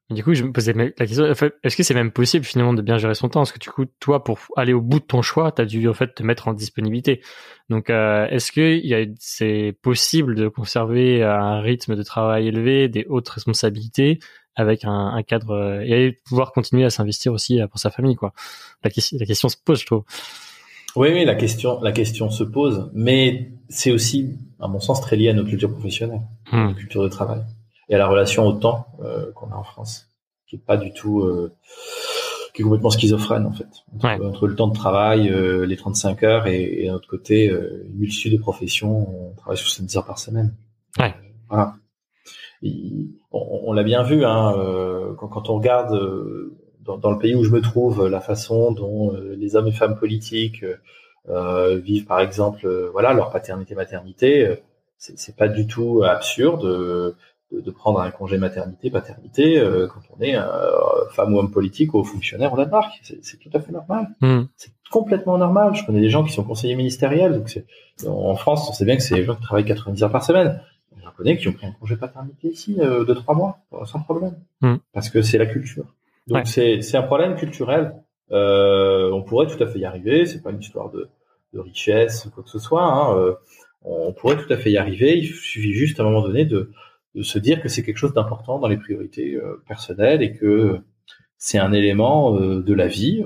[0.09, 2.97] du coup, je me posais la question est-ce que c'est même possible finalement de bien
[2.97, 3.41] gérer son temps?
[3.41, 5.89] Parce que du coup, toi, pour aller au bout de ton choix, tu as dû
[5.89, 7.23] en fait te mettre en disponibilité.
[7.71, 8.81] Donc, euh, est-ce que
[9.19, 14.21] c'est possible de conserver un rythme de travail élevé, des hautes responsabilités
[14.55, 18.15] avec un, un cadre euh, et pouvoir continuer à s'investir aussi euh, pour sa famille
[18.15, 18.33] quoi?
[18.85, 20.05] La, la question se pose, je trouve.
[20.95, 25.17] Oui, oui, la question, la question se pose, mais c'est aussi, à mon sens, très
[25.17, 26.69] lié à nos cultures professionnelles, hmm.
[26.69, 27.43] nos cultures de travail
[27.89, 30.09] et à la relation au temps euh, qu'on a en France,
[30.49, 31.53] qui est pas du tout, euh,
[32.55, 33.69] qui est complètement schizophrène en fait,
[34.03, 37.99] entre, le temps de travail, euh, les 35 heures et, et d'un autre côté une
[37.99, 40.55] multitude de professions, on travaille 70 heures par semaine.
[40.99, 41.15] Ouais.
[41.49, 41.75] Voilà.
[42.63, 44.55] on, on l'a bien vu, hein,
[45.19, 45.97] quand, quand, on regarde
[46.81, 49.97] dans, dans, le pays où je me trouve, la façon dont les hommes et femmes
[49.97, 50.65] politiques
[51.29, 54.57] vivent, par exemple, voilà, leur paternité-maternité,
[54.97, 57.15] c'est pas du tout absurde
[57.53, 61.95] de, prendre un congé maternité, paternité, euh, quand on est euh, femme ou homme politique
[61.95, 62.91] ou fonctionnaire au Danemark.
[63.03, 64.09] C'est tout à fait normal.
[64.21, 64.45] Hmm.
[64.57, 65.75] C'est complètement normal.
[65.75, 67.33] Je connais des gens qui sont conseillers ministériels.
[67.33, 67.51] Donc
[68.07, 70.61] en France, on sait bien que c'est des gens qui travaillent 90 heures par semaine.
[71.03, 74.37] J'en connais qui ont pris un congé paternité ici euh, de trois mois, sans problème.
[74.61, 74.77] Hmm.
[74.93, 75.85] Parce que c'est la culture.
[76.27, 77.95] Donc c'est un problème culturel.
[78.33, 80.27] Euh, on pourrait tout à fait y arriver.
[80.27, 81.09] C'est pas une histoire de,
[81.53, 82.83] de richesse ou quoi que ce soit.
[82.83, 83.37] Hein.
[83.85, 85.17] on pourrait tout à fait y arriver.
[85.17, 86.73] Il suffit juste à un moment donné de
[87.17, 90.81] de se dire que c'est quelque chose d'important dans les priorités euh, personnelles et que
[91.39, 93.23] c'est un élément de la vie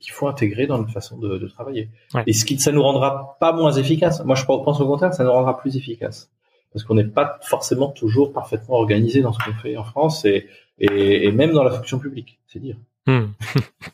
[0.00, 1.88] qu'il faut intégrer dans notre façon de, de travailler.
[2.26, 4.22] Et ce qui ça nous rendra pas moins efficace.
[4.24, 6.30] Moi, je pense au contraire, ça nous rendra plus efficace
[6.76, 10.46] parce qu'on n'est pas forcément toujours parfaitement organisé dans ce qu'on fait en France et,
[10.78, 12.76] et, et, même dans la fonction publique, c'est dire.
[13.06, 13.28] Hmm.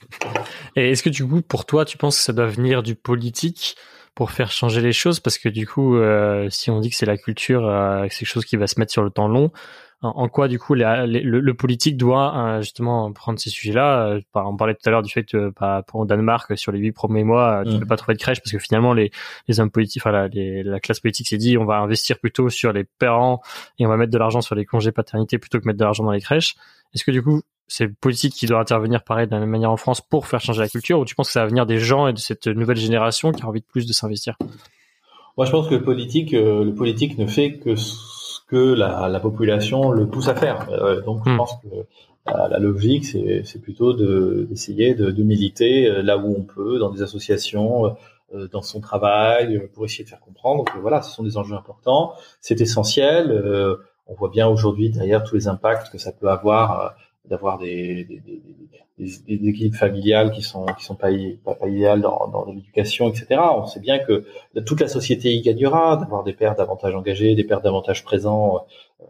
[0.76, 3.76] et est-ce que du coup, pour toi, tu penses que ça doit venir du politique
[4.14, 7.06] pour faire changer les choses Parce que du coup, euh, si on dit que c'est
[7.06, 9.50] la culture, euh, que c'est quelque chose qui va se mettre sur le temps long,
[10.02, 14.74] en quoi du coup le, politique doit euh, justement prendre ces sujets-là euh, On parlait
[14.74, 17.70] tout à l'heure du fait que bah, pour Danemark sur les huit premiers mois, tu
[17.70, 17.80] ne mm.
[17.80, 19.12] peux pas trouver de crèche parce que finalement les,
[19.46, 22.72] les hommes politiques, enfin la, la classe politique s'est dit on va investir plutôt sur
[22.72, 23.42] les parents
[23.78, 26.02] et on va mettre de l'argent sur les congés paternité plutôt que mettre de l'argent
[26.02, 26.56] dans les crèches.
[26.94, 29.70] Est-ce que du coup c'est le politique qui doit intervenir pareil de la même manière
[29.70, 31.78] en France pour faire changer la culture ou tu penses que ça va venir des
[31.78, 34.36] gens et de cette nouvelle génération qui a envie de plus de s'investir?
[35.36, 37.74] Moi je pense que le politique, euh, le politique ne fait que
[38.52, 40.68] que la, la population le pousse à faire.
[40.70, 41.36] Euh, donc, je hmm.
[41.38, 41.68] pense que
[42.26, 46.90] la, la logique, c'est plutôt d'essayer de, de, militer euh, là où on peut, dans
[46.90, 47.96] des associations,
[48.34, 51.56] euh, dans son travail, pour essayer de faire comprendre que voilà, ce sont des enjeux
[51.56, 53.42] importants, c'est essentiel.
[54.06, 56.94] on voit bien aujourd'hui derrière tous les impacts que ça peut avoir
[57.28, 58.42] d'avoir des, des, des,
[58.98, 61.10] des, équipes familiales qui sont qui sont pas
[61.44, 63.40] pas, idéales dans, dans l'éducation, etc.
[63.56, 64.24] On sait bien que
[64.66, 68.66] toute la société y gagnera d'avoir des pères davantage engagés, des pères davantage présents.
[69.00, 69.04] Euh,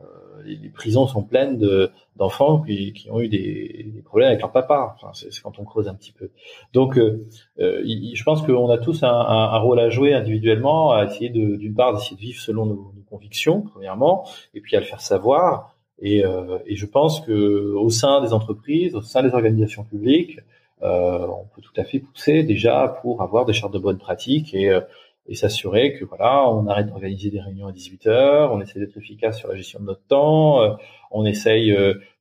[0.45, 4.53] les, prisons sont pleines de d'enfants qui, qui ont eu des, des, problèmes avec leur
[4.53, 4.97] papa.
[4.97, 6.31] Enfin, c'est quand on creuse un petit peu.
[6.73, 7.27] Donc, euh,
[7.59, 11.75] euh je pense qu'on a tous un, un, rôle à jouer individuellement, à essayer d'une
[11.75, 15.72] part d'essayer de vivre selon nos convictions, premièrement, et puis à le faire savoir
[16.03, 20.41] et, euh, et, je pense que au sein des entreprises, au sein des organisations publiques,
[20.83, 24.53] euh, on peut tout à fait pousser déjà pour avoir des chartes de bonnes pratiques
[24.53, 24.81] et, euh,
[25.29, 28.97] et s'assurer que voilà, on arrête d'organiser des réunions à 18 heures, on essaie d'être
[28.97, 30.77] efficace sur la gestion de notre temps,
[31.13, 31.73] on essaye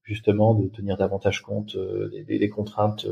[0.04, 1.76] justement de tenir davantage compte
[2.28, 3.08] des, des, contraintes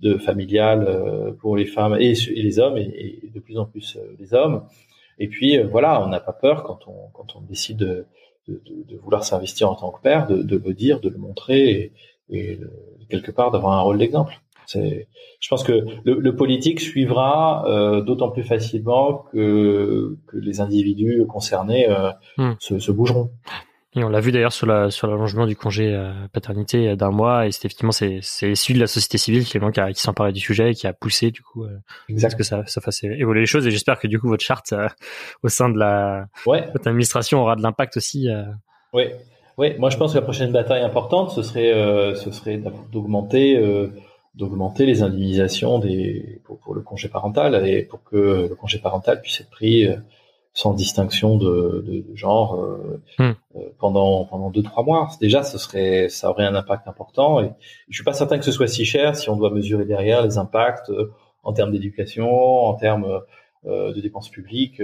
[0.00, 3.98] de familiales pour les femmes et, et les hommes et, et, de plus en plus
[4.18, 4.64] les hommes.
[5.18, 8.06] Et puis voilà, on n'a pas peur quand on quand on décide
[8.48, 11.18] de de, de, vouloir s'investir en tant que père, de, de, le dire, de le
[11.18, 11.92] montrer et,
[12.30, 12.60] et
[13.08, 14.40] quelque part d'avoir un rôle d'exemple.
[14.66, 15.08] C'est,
[15.40, 21.26] je pense que le, le politique suivra euh, d'autant plus facilement que, que les individus
[21.28, 22.52] concernés euh, hmm.
[22.58, 23.30] se, se, bougeront.
[23.96, 27.46] Et on l'a vu d'ailleurs sur la sur l'allongement du congé euh, paternité d'un mois
[27.46, 30.40] et c'est effectivement c'est c'est issu de la société civile qui qui, qui s'emparait du
[30.40, 31.78] sujet et qui a poussé du coup euh,
[32.08, 34.88] que ça ça fasse évoluer les choses et j'espère que du coup votre charte euh,
[35.44, 36.66] au sein de la ouais.
[36.72, 38.28] votre administration aura de l'impact aussi.
[38.28, 38.42] Euh.
[38.92, 39.04] Oui.
[39.56, 41.72] Oui, moi je pense que la prochaine bataille importante ce serait
[42.16, 42.60] ce serait
[42.92, 43.62] d'augmenter
[44.34, 49.20] d'augmenter les indemnisations des pour, pour, le congé parental et pour que le congé parental
[49.20, 49.86] puisse être pris
[50.54, 53.32] sans distinction de, de, de genre euh, hmm.
[53.56, 55.08] euh, pendant pendant deux trois mois.
[55.20, 57.40] Déjà, ce serait ça aurait un impact important.
[57.40, 57.50] Et
[57.88, 60.38] je suis pas certain que ce soit si cher si on doit mesurer derrière les
[60.38, 63.20] impacts euh, en termes d'éducation, en termes
[63.66, 64.80] de dépenses publiques.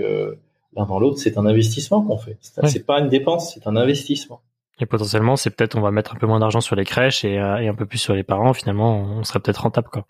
[0.76, 2.36] L'un dans l'autre, c'est un investissement qu'on fait.
[2.40, 4.42] C'est pas une dépense, c'est un investissement.
[4.78, 7.34] Et potentiellement, c'est peut-être on va mettre un peu moins d'argent sur les crèches et,
[7.34, 8.52] et, un peu plus sur les parents.
[8.52, 10.04] Finalement, on serait peut-être rentable, quoi.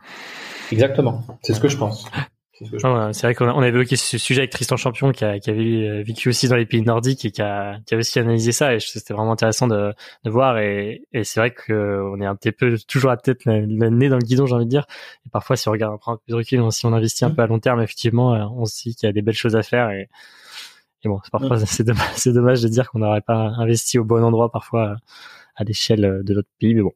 [0.72, 1.22] Exactement.
[1.42, 2.10] C'est ce que je pense.
[2.82, 5.88] Ah c'est vrai qu'on a, évoqué ce sujet avec Tristan Champion qui, a, qui avait
[5.88, 8.74] euh, vécu aussi dans les pays nordiques et qui a, qui a aussi analysé ça.
[8.74, 9.94] Et c'était vraiment intéressant de,
[10.24, 10.58] de voir.
[10.58, 14.16] Et, et c'est vrai qu'on est un petit peu toujours à tête le, nez dans
[14.16, 14.86] le guidon j'ai envie de dire.
[15.26, 17.36] Et parfois si on regarde un peu plus de recul si on investit un mmh.
[17.36, 19.56] peu à long terme effectivement euh, on se dit qu'il y a des belles choses
[19.56, 19.90] à faire.
[19.90, 20.08] Et,
[21.02, 21.60] et bon parfois mmh.
[21.66, 24.96] c'est dommage, c'est dommage de dire qu'on n'aurait pas investi au bon endroit parfois
[25.56, 26.92] à l'échelle de notre pays mais bon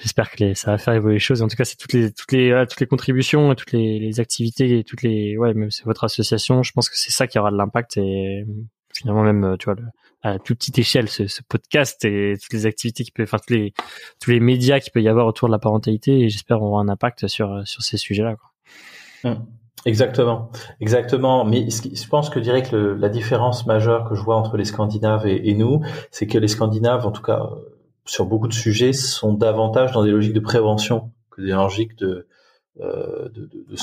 [0.00, 1.42] j'espère que ça va faire évoluer les choses.
[1.42, 4.84] En tout cas, c'est toutes les toutes les toutes les contributions, toutes les, les activités,
[4.84, 6.62] toutes les ouais, même c'est votre association.
[6.62, 8.44] Je pense que c'est ça qui aura de l'impact et
[8.92, 9.84] finalement même tu vois le,
[10.22, 13.72] à toute petite échelle ce, podcast et toutes les activités qui peuvent, enfin tous les
[14.20, 16.20] tous les médias qui peut y avoir autour de la parentalité.
[16.20, 18.36] Et j'espère aura un impact sur sur ces sujets-là.
[18.36, 19.30] Quoi.
[19.30, 19.46] Hum.
[19.84, 21.44] Exactement, exactement.
[21.44, 25.24] Mais je pense que que le, la différence majeure que je vois entre les Scandinaves
[25.26, 27.48] et, et nous, c'est que les Scandinaves, en tout cas
[28.08, 32.26] sur beaucoup de sujets sont davantage dans des logiques de prévention que des logiques de,
[32.80, 33.76] euh, de, de, de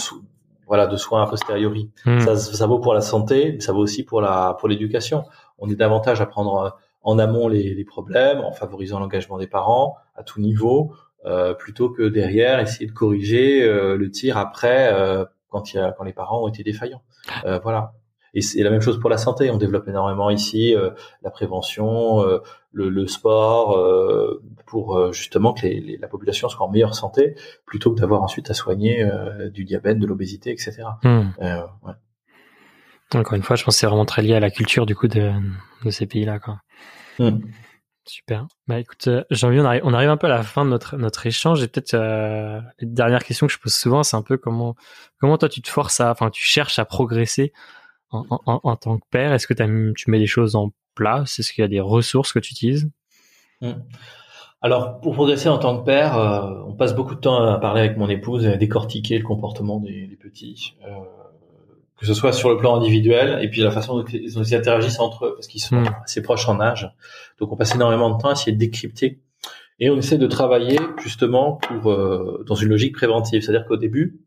[0.67, 1.91] voilà de soins a posteriori.
[2.05, 2.19] Hmm.
[2.19, 5.23] Ça, ça, vaut pour la santé, mais ça vaut aussi pour la pour l'éducation.
[5.59, 6.69] On est davantage à prendre euh,
[7.03, 10.93] en amont les, les problèmes, en favorisant l'engagement des parents à tout niveau,
[11.25, 15.79] euh, plutôt que derrière essayer de corriger euh, le tir après euh, quand il y
[15.79, 17.03] a, quand les parents ont été défaillants.
[17.45, 17.93] Euh, voilà.
[18.35, 19.49] Et c'est la même chose pour la santé.
[19.49, 20.91] On développe énormément ici euh,
[21.23, 22.39] la prévention, euh,
[22.71, 27.93] le, le, sport, euh, pour justement que les, la population soit en meilleure santé, plutôt
[27.93, 29.09] que d'avoir ensuite à soigner
[29.51, 30.83] du diabète, de l'obésité, etc.
[31.03, 31.29] Hmm.
[31.39, 31.93] Ouais.
[33.13, 35.07] Encore une fois, je pense que c'est vraiment très lié à la culture du coup
[35.07, 35.31] de,
[35.85, 36.39] de ces pays-là.
[36.39, 36.59] Quoi.
[37.19, 37.39] Hmm.
[38.07, 38.45] Super.
[38.67, 41.25] Bah écoute, Jean-Louis, on arrive, on arrive un peu à la fin de notre notre
[41.25, 41.63] échange.
[41.63, 44.75] Et peut-être euh, les dernières questions que je pose souvent, c'est un peu comment
[45.19, 47.51] comment toi tu te forces à, enfin tu cherches à progresser
[48.15, 49.33] en, en, en tant que père.
[49.33, 51.39] Est-ce que tu mets des choses en place?
[51.39, 52.89] Est-ce qu'il y a des ressources que tu utilises?
[53.61, 53.71] Mmh.
[54.61, 57.81] Alors, pour progresser en tant que père, euh, on passe beaucoup de temps à parler
[57.81, 60.75] avec mon épouse et à décortiquer le comportement des, des petits.
[60.87, 60.91] Euh,
[61.97, 65.25] que ce soit sur le plan individuel et puis la façon dont ils interagissent entre
[65.27, 65.95] eux parce qu'ils sont hmm.
[66.03, 66.91] assez proches en âge.
[67.39, 69.21] Donc on passe énormément de temps à essayer de décrypter
[69.79, 73.41] et on essaie de travailler justement pour euh, dans une logique préventive.
[73.41, 74.19] C'est-à-dire qu'au début,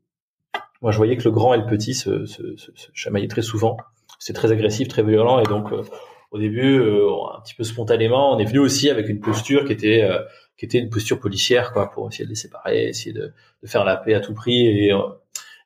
[0.83, 3.77] moi je voyais que le grand et le petit se, se, se, chamaillaient très souvent.
[4.19, 5.83] C'est très agressif, très violent et donc euh,
[6.31, 9.73] au début, euh, un petit peu spontanément, on est venu aussi avec une posture qui
[9.73, 10.09] était
[10.57, 13.85] qui était une posture policière quoi pour essayer de les séparer, essayer de, de faire
[13.85, 14.93] la paix à tout prix et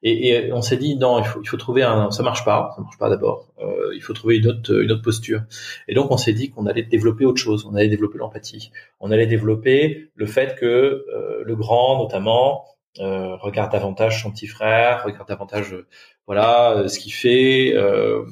[0.02, 2.72] et, et on s'est dit non, il faut, il faut trouver un, ça marche pas,
[2.74, 3.48] ça marche pas d'abord.
[3.60, 5.42] Euh, il faut trouver une autre, une autre posture.
[5.86, 7.66] Et donc on s'est dit qu'on allait développer autre chose.
[7.70, 8.72] On allait développer l'empathie.
[9.00, 12.64] On allait développer le fait que euh, le grand, notamment,
[13.00, 15.86] euh, regarde davantage son petit frère, regarde davantage, euh,
[16.26, 17.74] voilà, euh, ce qu'il fait,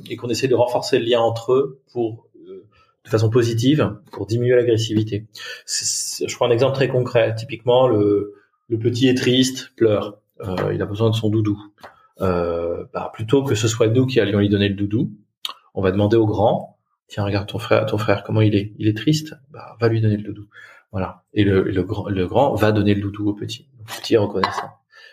[0.09, 2.27] et qu'on essaie de renforcer le lien entre eux pour
[3.05, 5.27] de façon positive pour diminuer l'agressivité.
[5.67, 7.35] Je prends un exemple très concret.
[7.35, 8.35] Typiquement, le,
[8.69, 10.19] le petit est triste, pleure
[10.73, 11.59] il a besoin de son doudou.
[12.19, 15.11] Bah, plutôt que ce soit nous qui allions lui donner le doudou,
[15.75, 18.87] on va demander au grand, tiens regarde ton frère, ton frère comment il est, il
[18.89, 20.47] est triste, bah, va lui donner le doudou.
[20.93, 21.25] Voilà.
[21.35, 23.69] Et le, le, grand, le grand va donner le doudou au petit.
[23.79, 24.71] le petit est reconnaissant.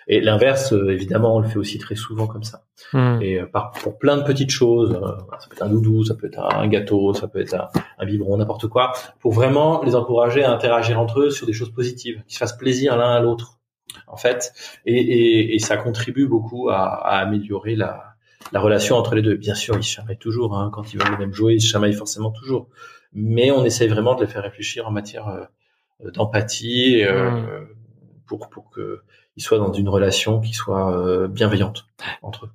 [0.10, 2.64] Et l'inverse, euh, évidemment, on le fait aussi très souvent comme ça.
[2.94, 3.20] Hmm.
[3.22, 6.40] Et par, pour plein de petites choses, ça peut être un doudou, ça peut être
[6.40, 7.68] un gâteau, ça peut être un,
[8.00, 11.72] un biberon, n'importe quoi, pour vraiment les encourager à interagir entre eux sur des choses
[11.72, 13.58] positives, qu'ils se fassent plaisir l'un à l'autre
[14.08, 14.54] en fait,
[14.86, 16.88] et, ça contribue beaucoup à,
[17.20, 18.16] améliorer la,
[18.54, 19.36] relation entre les deux.
[19.36, 20.70] Bien sûr, ils se chamaillent toujours, hein.
[20.74, 22.70] quand ils veulent même jouer, ils se chamaillent forcément toujours.
[23.14, 25.44] Mais on essaye vraiment de les faire réfléchir en matière euh,
[26.14, 27.68] d'empathie euh, mmh.
[28.28, 31.88] pour, pour qu'ils soient dans une relation qui soit euh, bienveillante
[32.22, 32.50] entre eux.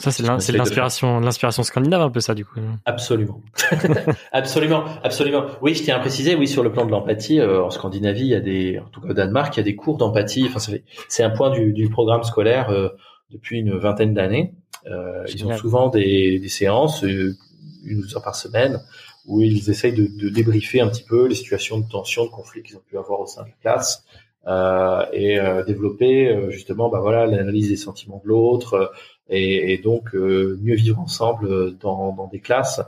[0.00, 2.58] Ça, c'est l'inspiration, l'inspiration scandinave un peu ça du coup.
[2.84, 3.40] Absolument,
[4.32, 5.46] absolument, absolument.
[5.62, 8.28] Oui, je tiens à préciser, oui, sur le plan de l'empathie, euh, en Scandinavie, il
[8.28, 10.46] y a des, en tout cas au Danemark, il y a des cours d'empathie.
[10.48, 10.58] Enfin,
[11.08, 12.88] c'est un point du, du programme scolaire euh,
[13.30, 14.54] depuis une vingtaine d'années.
[14.86, 17.36] Euh, ils ont souvent des, des séances, euh,
[17.84, 18.80] une ou deux heures par semaine,
[19.26, 22.62] où ils essayent de, de, débriefer un petit peu les situations de tension, de conflit
[22.62, 24.04] qu'ils ont pu avoir au sein de la classe.
[24.46, 28.92] Euh, et développer justement bah voilà l'analyse des sentiments de l'autre
[29.28, 32.80] et, et donc euh, mieux vivre ensemble dans, dans, des classes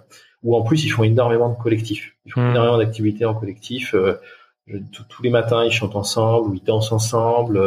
[0.42, 2.50] où en plus ils font énormément de collectifs, ils font mmh.
[2.50, 3.94] énormément d'activités en collectif.
[3.94, 4.20] Euh,
[5.08, 7.58] tous les matins ils chantent ensemble, ou ils dansent ensemble,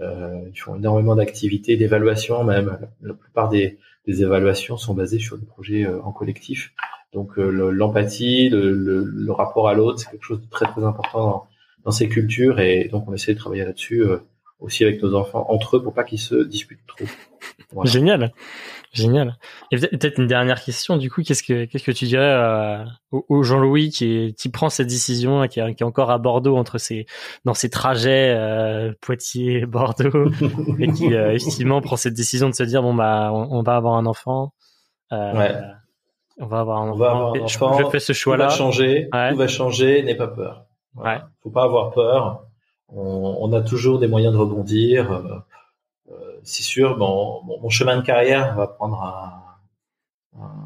[0.00, 2.78] euh, ils font énormément d'activités, d'évaluation même.
[3.02, 6.72] La, plupart des, des, évaluations sont basées sur des projets en collectif.
[7.12, 11.20] Donc l'empathie, le, le, le, rapport à l'autre, c'est quelque chose de très très important
[11.20, 11.46] dans,
[11.84, 14.04] dans, ces cultures et donc on essaie de travailler là-dessus
[14.60, 17.04] aussi avec nos enfants entre eux pour pas qu'ils se disputent trop.
[17.84, 18.32] Génial,
[18.92, 19.38] génial.
[19.70, 23.42] Et peut-être une dernière question du coup, qu'est-ce que qu'est-ce que tu dirais euh, au,
[23.42, 27.06] Jean-Louis qui qui prend cette décision, qui, est, qui est encore à Bordeaux entre ses
[27.44, 30.30] dans ses trajets euh, Poitiers Bordeaux
[30.78, 33.94] et qui euh, effectivement prend cette décision de se dire bon bah on, va avoir
[33.94, 34.52] un enfant.
[35.12, 35.54] Euh, ouais.
[36.40, 36.98] On va avoir un enfant.
[36.98, 37.78] Va avoir un enfant.
[37.78, 38.46] Je, fais ce choix-là.
[38.46, 39.08] Tout va changer.
[39.10, 40.02] Tout va changer.
[40.02, 40.64] N'aie pas peur.
[40.96, 41.18] Ouais.
[41.42, 42.44] Faut pas avoir peur.
[42.88, 45.12] On, on, a toujours des moyens de rebondir.
[46.10, 49.40] Euh, c'est sûr, mon, mon, chemin de carrière va prendre un,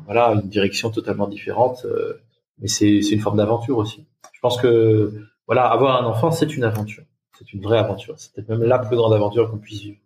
[0.04, 2.20] voilà une direction totalement différente, euh,
[2.58, 4.06] mais c'est une forme d'aventure aussi.
[4.32, 5.12] Je pense que
[5.46, 7.04] voilà, avoir un enfant, c'est une aventure,
[7.38, 8.14] c'est une vraie aventure.
[8.18, 9.98] C'est peut-être même la plus grande aventure qu'on puisse vivre.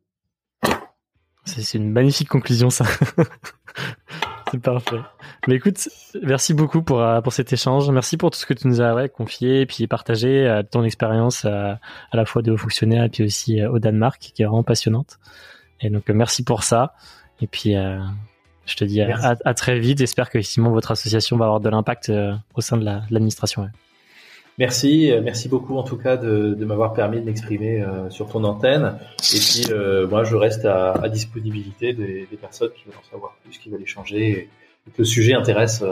[1.45, 2.85] C'est une magnifique conclusion, ça.
[4.53, 5.01] C'est parfait.
[5.47, 5.89] Mais écoute,
[6.23, 7.91] merci beaucoup pour euh, pour cet échange.
[7.91, 11.45] Merci pour tout ce que tu nous as confié et puis partagé euh, ton expérience
[11.45, 11.79] à
[12.13, 15.19] la fois de haut fonctionnaire et puis aussi au Danemark, qui est vraiment passionnante.
[15.81, 16.95] Et donc merci pour ça.
[17.41, 17.99] Et puis euh,
[18.67, 19.99] je te dis à, à, très vite.
[19.99, 23.69] J'espère que Simon, votre association va avoir de l'impact euh, au sein de l'administration.
[24.59, 28.29] Merci, euh, merci beaucoup en tout cas de, de m'avoir permis de m'exprimer euh, sur
[28.29, 28.99] ton antenne.
[29.33, 33.09] Et puis euh, moi, je reste à, à disponibilité des, des, personnes qui veulent en
[33.09, 34.49] savoir plus, qui veulent échanger, et,
[34.91, 35.85] que le sujet intéresse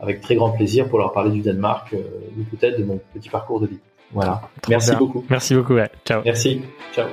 [0.00, 3.60] avec très grand plaisir pour leur parler du Danemark ou peut-être de mon petit parcours
[3.60, 3.78] de vie.
[4.10, 4.42] Voilà.
[4.68, 5.24] merci beaucoup.
[5.30, 5.74] Merci beaucoup.
[5.74, 5.88] Ouais.
[6.04, 6.22] Ciao.
[6.24, 6.62] Merci.
[6.92, 7.06] Ciao.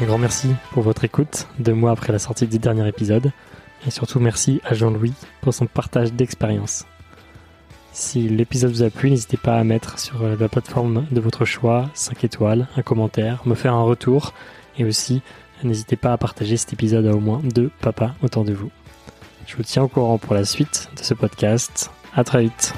[0.00, 3.30] Un grand merci pour votre écoute deux mois après la sortie du dernier épisode.
[3.86, 6.86] Et surtout merci à Jean-Louis pour son partage d'expérience.
[7.92, 11.44] Si l'épisode vous a plu, n'hésitez pas à mettre sur euh, la plateforme de votre
[11.44, 14.32] choix 5 étoiles, un commentaire, me faire un retour
[14.78, 15.20] et aussi
[15.62, 18.70] n'hésitez pas à partager cet épisode à au moins deux papas autour de vous.
[19.46, 21.90] Je vous tiens au courant pour la suite de ce podcast.
[22.14, 22.74] À très vite.